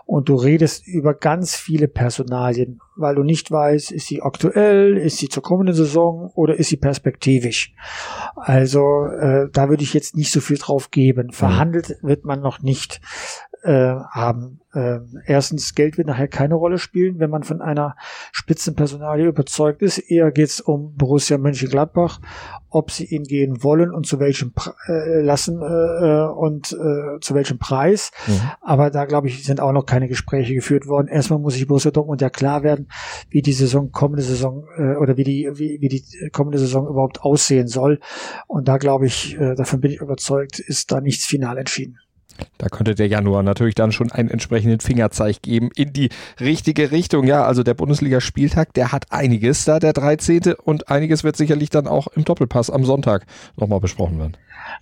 Und 0.06 0.28
du 0.28 0.36
redest 0.36 0.86
über 0.86 1.14
ganz 1.14 1.56
viele 1.56 1.88
Personalien, 1.88 2.80
weil 2.94 3.16
du 3.16 3.24
nicht 3.24 3.50
weißt, 3.50 3.90
ist 3.90 4.06
sie 4.06 4.22
aktuell, 4.22 4.96
ist 4.96 5.18
sie 5.18 5.28
zur 5.28 5.42
kommenden 5.42 5.74
Saison 5.74 6.30
oder 6.36 6.54
ist 6.54 6.68
sie 6.68 6.76
perspektivisch. 6.76 7.74
Also 8.36 9.06
äh, 9.06 9.48
da 9.52 9.68
würde 9.68 9.82
ich 9.82 9.94
jetzt 9.94 10.16
nicht 10.16 10.30
so 10.30 10.40
viel 10.40 10.58
drauf 10.58 10.92
geben. 10.92 11.32
Verhandelt 11.32 11.96
wird 12.02 12.24
man 12.24 12.40
noch 12.40 12.62
nicht 12.62 13.00
äh, 13.66 13.96
haben. 14.10 14.60
Äh, 14.72 15.00
erstens, 15.24 15.74
Geld 15.74 15.98
wird 15.98 16.06
nachher 16.06 16.28
keine 16.28 16.54
Rolle 16.54 16.78
spielen, 16.78 17.18
wenn 17.18 17.30
man 17.30 17.42
von 17.42 17.60
einer 17.60 17.96
Spitzenpersonalie 18.30 19.26
überzeugt 19.26 19.82
ist. 19.82 19.98
Eher 19.98 20.30
geht 20.30 20.50
es 20.50 20.60
um 20.60 20.94
Borussia 20.94 21.36
Mönchengladbach, 21.36 22.20
ob 22.68 22.92
sie 22.92 23.06
ihn 23.06 23.24
gehen 23.24 23.64
wollen 23.64 23.92
und 23.92 24.06
zu 24.06 24.20
welchem 24.20 24.52
äh, 24.86 25.20
lassen 25.20 25.60
äh, 25.62 25.64
äh, 25.64 26.28
und 26.28 26.72
äh, 26.72 27.18
zu 27.20 27.34
welchem 27.34 27.58
Preis. 27.58 28.12
Mhm. 28.28 28.40
Aber 28.60 28.90
da 28.90 29.04
glaube 29.04 29.26
ich, 29.26 29.44
sind 29.44 29.60
auch 29.60 29.72
noch 29.72 29.86
keine 29.86 30.06
Gespräche 30.06 30.54
geführt 30.54 30.86
worden. 30.86 31.08
Erstmal 31.08 31.40
muss 31.40 31.54
sich 31.54 31.66
Borussia 31.66 31.90
Dortmund 31.90 32.20
ja 32.20 32.30
klar 32.30 32.62
werden, 32.62 32.88
wie 33.30 33.42
die 33.42 33.52
Saison 33.52 33.90
kommende 33.90 34.22
Saison 34.22 34.64
äh, 34.76 34.94
oder 34.94 35.16
wie 35.16 35.24
die 35.24 35.50
wie, 35.54 35.78
wie 35.80 35.88
die 35.88 36.04
kommende 36.30 36.58
Saison 36.58 36.86
überhaupt 36.86 37.22
aussehen 37.22 37.66
soll. 37.66 37.98
Und 38.46 38.68
da 38.68 38.76
glaube 38.76 39.06
ich, 39.06 39.36
äh, 39.40 39.56
davon 39.56 39.80
bin 39.80 39.90
ich 39.90 40.00
überzeugt, 40.00 40.60
ist 40.60 40.92
da 40.92 41.00
nichts 41.00 41.24
final 41.24 41.58
entschieden. 41.58 41.98
Da 42.58 42.68
könnte 42.68 42.94
der 42.94 43.08
Januar 43.08 43.42
natürlich 43.42 43.74
dann 43.74 43.92
schon 43.92 44.12
einen 44.12 44.30
entsprechenden 44.30 44.80
Fingerzeig 44.80 45.42
geben 45.42 45.70
in 45.74 45.92
die 45.92 46.10
richtige 46.40 46.90
Richtung. 46.90 47.26
Ja, 47.26 47.44
also 47.44 47.62
der 47.62 47.74
Bundesliga-Spieltag, 47.74 48.72
der 48.74 48.92
hat 48.92 49.12
einiges 49.12 49.64
da, 49.64 49.78
der 49.78 49.92
13. 49.92 50.54
Und 50.62 50.88
einiges 50.88 51.24
wird 51.24 51.36
sicherlich 51.36 51.70
dann 51.70 51.86
auch 51.86 52.08
im 52.08 52.24
Doppelpass 52.24 52.70
am 52.70 52.84
Sonntag 52.84 53.26
nochmal 53.56 53.80
besprochen 53.80 54.18
werden. 54.18 54.36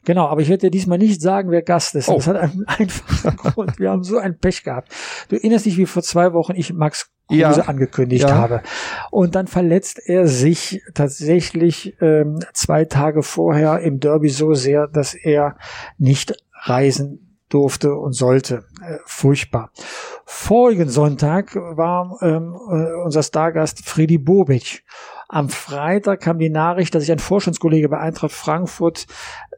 Genau, 0.04 0.26
aber 0.26 0.40
ich 0.40 0.48
werde 0.48 0.62
dir 0.62 0.70
diesmal 0.70 0.98
nicht 0.98 1.20
sagen, 1.20 1.50
wer 1.50 1.62
Gast 1.62 1.94
ist. 1.94 2.08
Oh. 2.08 2.16
Das 2.16 2.26
hat 2.26 2.36
einen 2.36 2.64
einfachen 2.66 3.36
Grund. 3.52 3.78
Wir 3.78 3.90
haben 3.90 4.04
so 4.04 4.18
ein 4.18 4.38
Pech 4.38 4.64
gehabt. 4.64 4.92
Du 5.28 5.36
erinnerst 5.36 5.66
dich, 5.66 5.78
wie 5.78 5.86
vor 5.86 6.02
zwei 6.02 6.32
Wochen 6.32 6.54
ich 6.56 6.72
Max 6.72 7.10
Kruse 7.28 7.40
ja, 7.40 7.50
angekündigt 7.52 8.28
ja. 8.28 8.34
habe. 8.34 8.62
Und 9.10 9.34
dann 9.34 9.46
verletzt 9.46 10.00
er 10.04 10.26
sich 10.26 10.82
tatsächlich 10.92 11.96
ähm, 12.00 12.40
zwei 12.52 12.84
Tage 12.84 13.22
vorher 13.22 13.80
im 13.80 13.98
Derby 13.98 14.28
so 14.28 14.54
sehr, 14.54 14.86
dass 14.88 15.14
er 15.14 15.56
nicht 15.96 16.34
reisen 16.52 17.33
durfte 17.48 17.94
und 17.94 18.12
sollte. 18.12 18.64
Äh, 18.82 18.98
furchtbar. 19.06 19.70
Vorigen 20.24 20.88
Sonntag 20.88 21.54
war 21.54 22.18
ähm, 22.22 22.54
äh, 22.54 23.04
unser 23.04 23.22
Stargast 23.22 23.84
Friedi 23.84 24.18
Bobic. 24.18 24.84
Am 25.28 25.48
Freitag 25.48 26.20
kam 26.20 26.38
die 26.38 26.50
Nachricht, 26.50 26.94
dass 26.94 27.02
sich 27.02 27.12
ein 27.12 27.18
Vorstandskollege 27.18 27.88
bei 27.88 27.98
Eintracht 27.98 28.32
Frankfurt 28.32 29.06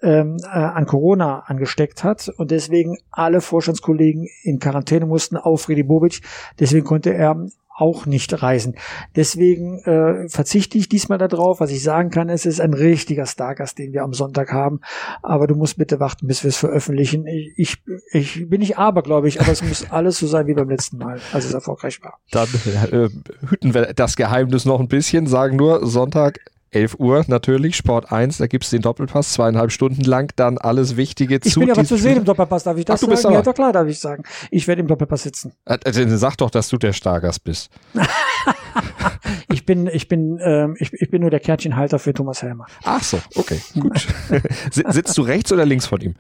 ähm, 0.03 0.37
äh, 0.43 0.47
an 0.47 0.87
Corona 0.87 1.41
angesteckt 1.41 2.05
hat 2.05 2.29
und 2.37 2.51
deswegen 2.51 2.99
alle 3.11 3.41
Vorstandskollegen 3.41 4.29
in 4.43 4.59
Quarantäne 4.59 5.07
mussten 5.07 5.37
auf 5.37 5.63
Friedi 5.63 5.83
Bobic. 5.83 6.21
Deswegen 6.59 6.85
konnte 6.85 7.13
er 7.13 7.47
auch 7.77 8.07
nicht 8.07 8.43
reisen. 8.43 8.77
Deswegen 9.15 9.81
äh, 9.81 10.29
verzichte 10.29 10.79
ich 10.79 10.89
diesmal 10.89 11.19
darauf. 11.19 11.61
Was 11.61 11.71
ich 11.71 11.83
sagen 11.83 12.11
kann, 12.11 12.29
es 12.29 12.47
ist 12.47 12.61
ein 12.61 12.73
richtiger 12.73 13.27
Stargast, 13.27 13.79
den 13.79 13.93
wir 13.93 14.03
am 14.03 14.15
Sonntag 14.15 14.53
haben. 14.53 14.81
Aber 15.23 15.47
du 15.47 15.55
musst 15.55 15.77
bitte 15.77 16.01
warten, 16.01 16.27
bis 16.27 16.43
wir 16.43 16.49
es 16.49 16.57
veröffentlichen. 16.57 17.27
Ich, 17.27 17.83
ich 18.13 18.49
bin 18.49 18.61
nicht 18.61 18.79
aber, 18.79 19.03
glaube 19.03 19.29
ich, 19.29 19.41
aber 19.41 19.53
es 19.53 19.63
muss 19.63 19.85
alles 19.91 20.19
so 20.19 20.27
sein 20.27 20.47
wie 20.47 20.55
beim 20.55 20.71
letzten 20.71 20.99
Mal, 20.99 21.21
als 21.33 21.45
es 21.45 21.53
erfolgreich 21.53 22.03
war. 22.03 22.19
Dann 22.31 22.49
äh, 22.91 23.09
hüten 23.47 23.75
wir 23.75 23.93
das 23.93 24.17
Geheimnis 24.17 24.65
noch 24.65 24.81
ein 24.81 24.89
bisschen, 24.89 25.27
sagen 25.27 25.57
nur 25.57 25.87
Sonntag 25.87 26.41
11 26.77 26.97
Uhr 26.99 27.25
natürlich, 27.27 27.75
Sport 27.75 28.13
1, 28.13 28.37
da 28.37 28.47
gibt 28.47 28.65
es 28.65 28.71
den 28.71 28.83
Doppelpass, 28.83 29.33
zweieinhalb 29.33 29.73
Stunden 29.73 30.03
lang, 30.03 30.33
dann 30.37 30.59
alles 30.59 30.97
Wichtige 30.97 31.37
ich 31.37 31.53
zu. 31.53 31.61
Ich 31.61 31.67
bin 31.67 31.71
aber 31.71 31.85
zu 31.85 31.97
sehen 31.97 32.19
im 32.19 32.25
Doppelpass, 32.25 32.65
darf 32.65 32.77
ich 32.77 32.85
das 32.85 33.03
Ach, 33.03 33.09
du 33.09 33.17
sagen? 33.17 33.35
ja, 33.35 33.43
doch 33.43 33.55
klar, 33.55 33.73
darf 33.73 33.89
ich 33.89 33.99
sagen. 33.99 34.25
Ich 34.51 34.69
werde 34.69 34.83
im 34.83 34.87
Doppelpass 34.87 35.23
sitzen. 35.23 35.53
Also, 35.65 36.05
sag 36.17 36.37
doch, 36.37 36.51
dass 36.51 36.69
du 36.69 36.77
der 36.77 36.93
Stargast 36.93 37.45
bist. 37.45 37.71
ich 39.53 39.65
bin, 39.65 39.87
ich 39.87 40.07
bin, 40.09 40.39
ähm, 40.43 40.77
ich, 40.79 40.93
ich 40.93 41.11
bin 41.11 41.23
nur 41.23 41.31
der 41.31 41.41
Kärtchenhalter 41.41 41.99
für 41.99 42.13
Thomas 42.13 42.43
Helmer. 42.43 42.67
Ach 42.85 43.03
so, 43.03 43.19
okay, 43.37 43.61
gut. 43.73 44.07
Sitzt 44.71 45.17
du 45.17 45.23
rechts 45.23 45.51
oder 45.53 45.65
links 45.65 45.87
von 45.87 46.01
ihm? 46.03 46.15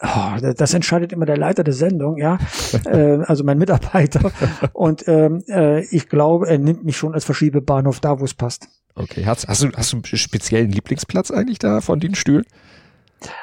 Oh, 0.00 0.52
das 0.56 0.74
entscheidet 0.74 1.12
immer 1.12 1.26
der 1.26 1.36
Leiter 1.36 1.64
der 1.64 1.74
Sendung, 1.74 2.18
ja, 2.18 2.38
äh, 2.86 3.18
also 3.24 3.42
mein 3.42 3.58
Mitarbeiter. 3.58 4.30
Und 4.72 5.06
ähm, 5.08 5.42
äh, 5.48 5.84
ich 5.86 6.08
glaube, 6.08 6.48
er 6.48 6.58
nimmt 6.58 6.84
mich 6.84 6.96
schon 6.96 7.14
als 7.14 7.24
Verschiebebahnhof 7.24 7.98
da, 7.98 8.20
wo 8.20 8.24
es 8.24 8.34
passt. 8.34 8.68
Okay, 8.98 9.24
hast, 9.24 9.46
hast, 9.46 9.62
du, 9.62 9.70
hast 9.76 9.92
du 9.92 9.98
einen 9.98 10.04
speziellen 10.04 10.70
Lieblingsplatz 10.70 11.30
eigentlich 11.30 11.58
da 11.58 11.80
von 11.80 12.00
den 12.00 12.14
Stühlen? 12.14 12.44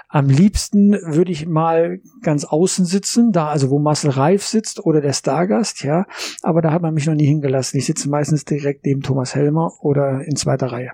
Am 0.08 0.30
liebsten 0.30 0.94
würde 0.94 1.32
ich 1.32 1.46
mal 1.46 2.00
ganz 2.22 2.46
außen 2.46 2.86
sitzen, 2.86 3.32
da 3.32 3.48
also 3.50 3.70
wo 3.70 3.80
Marcel 3.80 4.12
Reif 4.12 4.46
sitzt 4.46 4.80
oder 4.86 5.02
der 5.02 5.13
Stargast, 5.13 5.84
ja. 5.84 6.06
Aber 6.41 6.62
da 6.62 6.72
hat 6.72 6.82
man 6.82 6.94
mich 6.94 7.06
noch 7.06 7.15
nie 7.15 7.26
hingelassen. 7.26 7.78
Ich 7.78 7.86
sitze 7.86 8.10
meistens 8.10 8.46
direkt 8.46 8.86
neben 8.86 9.02
Thomas 9.02 9.36
Helmer 9.36 9.74
oder 9.82 10.22
in 10.26 10.36
zweiter 10.36 10.68
Reihe. 10.68 10.91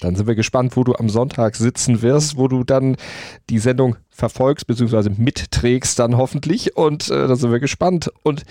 Dann 0.00 0.16
sind 0.16 0.26
wir 0.26 0.34
gespannt, 0.34 0.76
wo 0.76 0.84
du 0.84 0.94
am 0.94 1.08
Sonntag 1.08 1.56
sitzen 1.56 2.02
wirst, 2.02 2.36
wo 2.36 2.48
du 2.48 2.64
dann 2.64 2.96
die 3.48 3.58
Sendung 3.58 3.96
verfolgst 4.20 4.66
bzw. 4.68 5.10
mitträgst 5.16 5.98
dann 5.98 6.16
hoffentlich. 6.16 6.76
Und 6.76 7.10
äh, 7.10 7.26
da 7.26 7.34
sind 7.34 7.50
wir 7.50 7.58
gespannt. 7.58 8.12
Und 8.22 8.44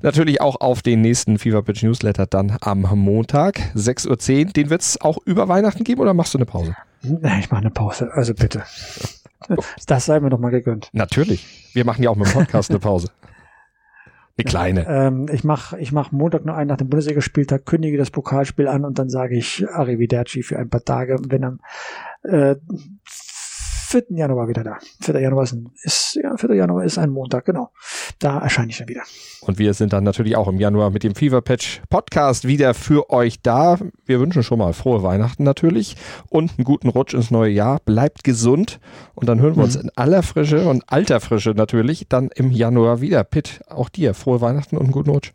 natürlich 0.00 0.40
auch 0.40 0.60
auf 0.60 0.82
den 0.82 1.00
nächsten 1.00 1.38
Fever 1.38 1.62
Pitch 1.62 1.82
Newsletter 1.82 2.26
dann 2.26 2.56
am 2.60 2.82
Montag, 2.82 3.58
6.10 3.74 4.08
Uhr. 4.46 4.52
Den 4.52 4.70
wird 4.70 4.82
es 4.82 5.00
auch 5.00 5.18
über 5.24 5.48
Weihnachten 5.48 5.82
geben 5.82 6.00
oder 6.00 6.14
machst 6.14 6.34
du 6.34 6.38
eine 6.38 6.46
Pause? 6.46 6.76
Ich 7.02 7.50
mache 7.50 7.62
eine 7.62 7.70
Pause. 7.70 8.10
Also 8.12 8.34
bitte. 8.34 8.62
Das 9.86 10.06
sei 10.06 10.20
mir 10.20 10.30
doch 10.30 10.38
mal 10.38 10.50
gegönnt. 10.50 10.88
Natürlich. 10.92 11.70
Wir 11.72 11.84
machen 11.84 12.02
ja 12.02 12.10
auch 12.10 12.16
mit 12.16 12.26
dem 12.26 12.32
Podcast 12.32 12.70
eine 12.70 12.78
Pause. 12.78 13.10
Eine 14.38 14.44
kleine. 14.44 14.86
Ähm, 14.86 15.26
ich 15.32 15.44
mache 15.44 15.78
ich 15.78 15.92
mach 15.92 16.12
Montag 16.12 16.44
nur 16.44 16.54
einen 16.54 16.68
nach 16.68 16.76
dem 16.76 16.90
Bundesligaspieltag, 16.90 17.64
kündige 17.64 17.96
das 17.96 18.10
Pokalspiel 18.10 18.68
an 18.68 18.84
und 18.84 18.98
dann 18.98 19.08
sage 19.08 19.36
ich 19.36 19.66
Arrivederci 19.66 20.42
für 20.42 20.58
ein 20.58 20.68
paar 20.68 20.84
Tage, 20.84 21.16
wenn 21.28 21.44
am 21.44 21.60
äh, 22.22 22.56
4. 23.86 24.04
Januar 24.10 24.48
wieder 24.48 24.64
da. 24.64 24.78
4. 25.00 25.20
Januar 25.20 25.44
ist, 25.44 25.52
ein, 25.52 25.70
ist, 25.82 26.18
ja, 26.20 26.36
4. 26.36 26.54
Januar 26.54 26.84
ist 26.84 26.98
ein 26.98 27.10
Montag, 27.10 27.44
genau. 27.44 27.70
Da 28.18 28.40
erscheine 28.40 28.70
ich 28.70 28.78
dann 28.78 28.88
wieder. 28.88 29.02
Und 29.42 29.60
wir 29.60 29.74
sind 29.74 29.92
dann 29.92 30.02
natürlich 30.02 30.36
auch 30.36 30.48
im 30.48 30.58
Januar 30.58 30.90
mit 30.90 31.04
dem 31.04 31.14
Fever 31.14 31.40
Patch 31.40 31.82
Podcast 31.88 32.48
wieder 32.48 32.74
für 32.74 33.10
euch 33.10 33.42
da. 33.42 33.78
Wir 34.04 34.18
wünschen 34.18 34.42
schon 34.42 34.58
mal 34.58 34.72
frohe 34.72 35.04
Weihnachten 35.04 35.44
natürlich 35.44 35.96
und 36.28 36.54
einen 36.58 36.64
guten 36.64 36.88
Rutsch 36.88 37.14
ins 37.14 37.30
neue 37.30 37.52
Jahr. 37.52 37.78
Bleibt 37.84 38.24
gesund 38.24 38.80
und 39.14 39.28
dann 39.28 39.40
hören 39.40 39.54
wir 39.54 39.58
mhm. 39.58 39.64
uns 39.64 39.76
in 39.76 39.90
aller 39.94 40.24
Frische 40.24 40.68
und 40.68 40.82
alter 40.88 41.20
Frische 41.20 41.50
natürlich 41.50 42.08
dann 42.08 42.30
im 42.34 42.50
Januar 42.50 43.00
wieder. 43.00 43.22
Pitt, 43.22 43.60
auch 43.68 43.88
dir 43.88 44.14
frohe 44.14 44.40
Weihnachten 44.40 44.76
und 44.76 44.84
einen 44.84 44.92
guten 44.92 45.10
Rutsch. 45.10 45.32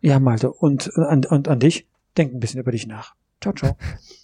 Ja, 0.00 0.18
Malte. 0.18 0.52
Und 0.52 0.90
an, 0.96 1.24
und 1.24 1.46
an 1.46 1.60
dich, 1.60 1.86
denk 2.16 2.34
ein 2.34 2.40
bisschen 2.40 2.60
über 2.60 2.72
dich 2.72 2.88
nach. 2.88 3.14
Ciao, 3.40 3.54
ciao. 3.54 3.76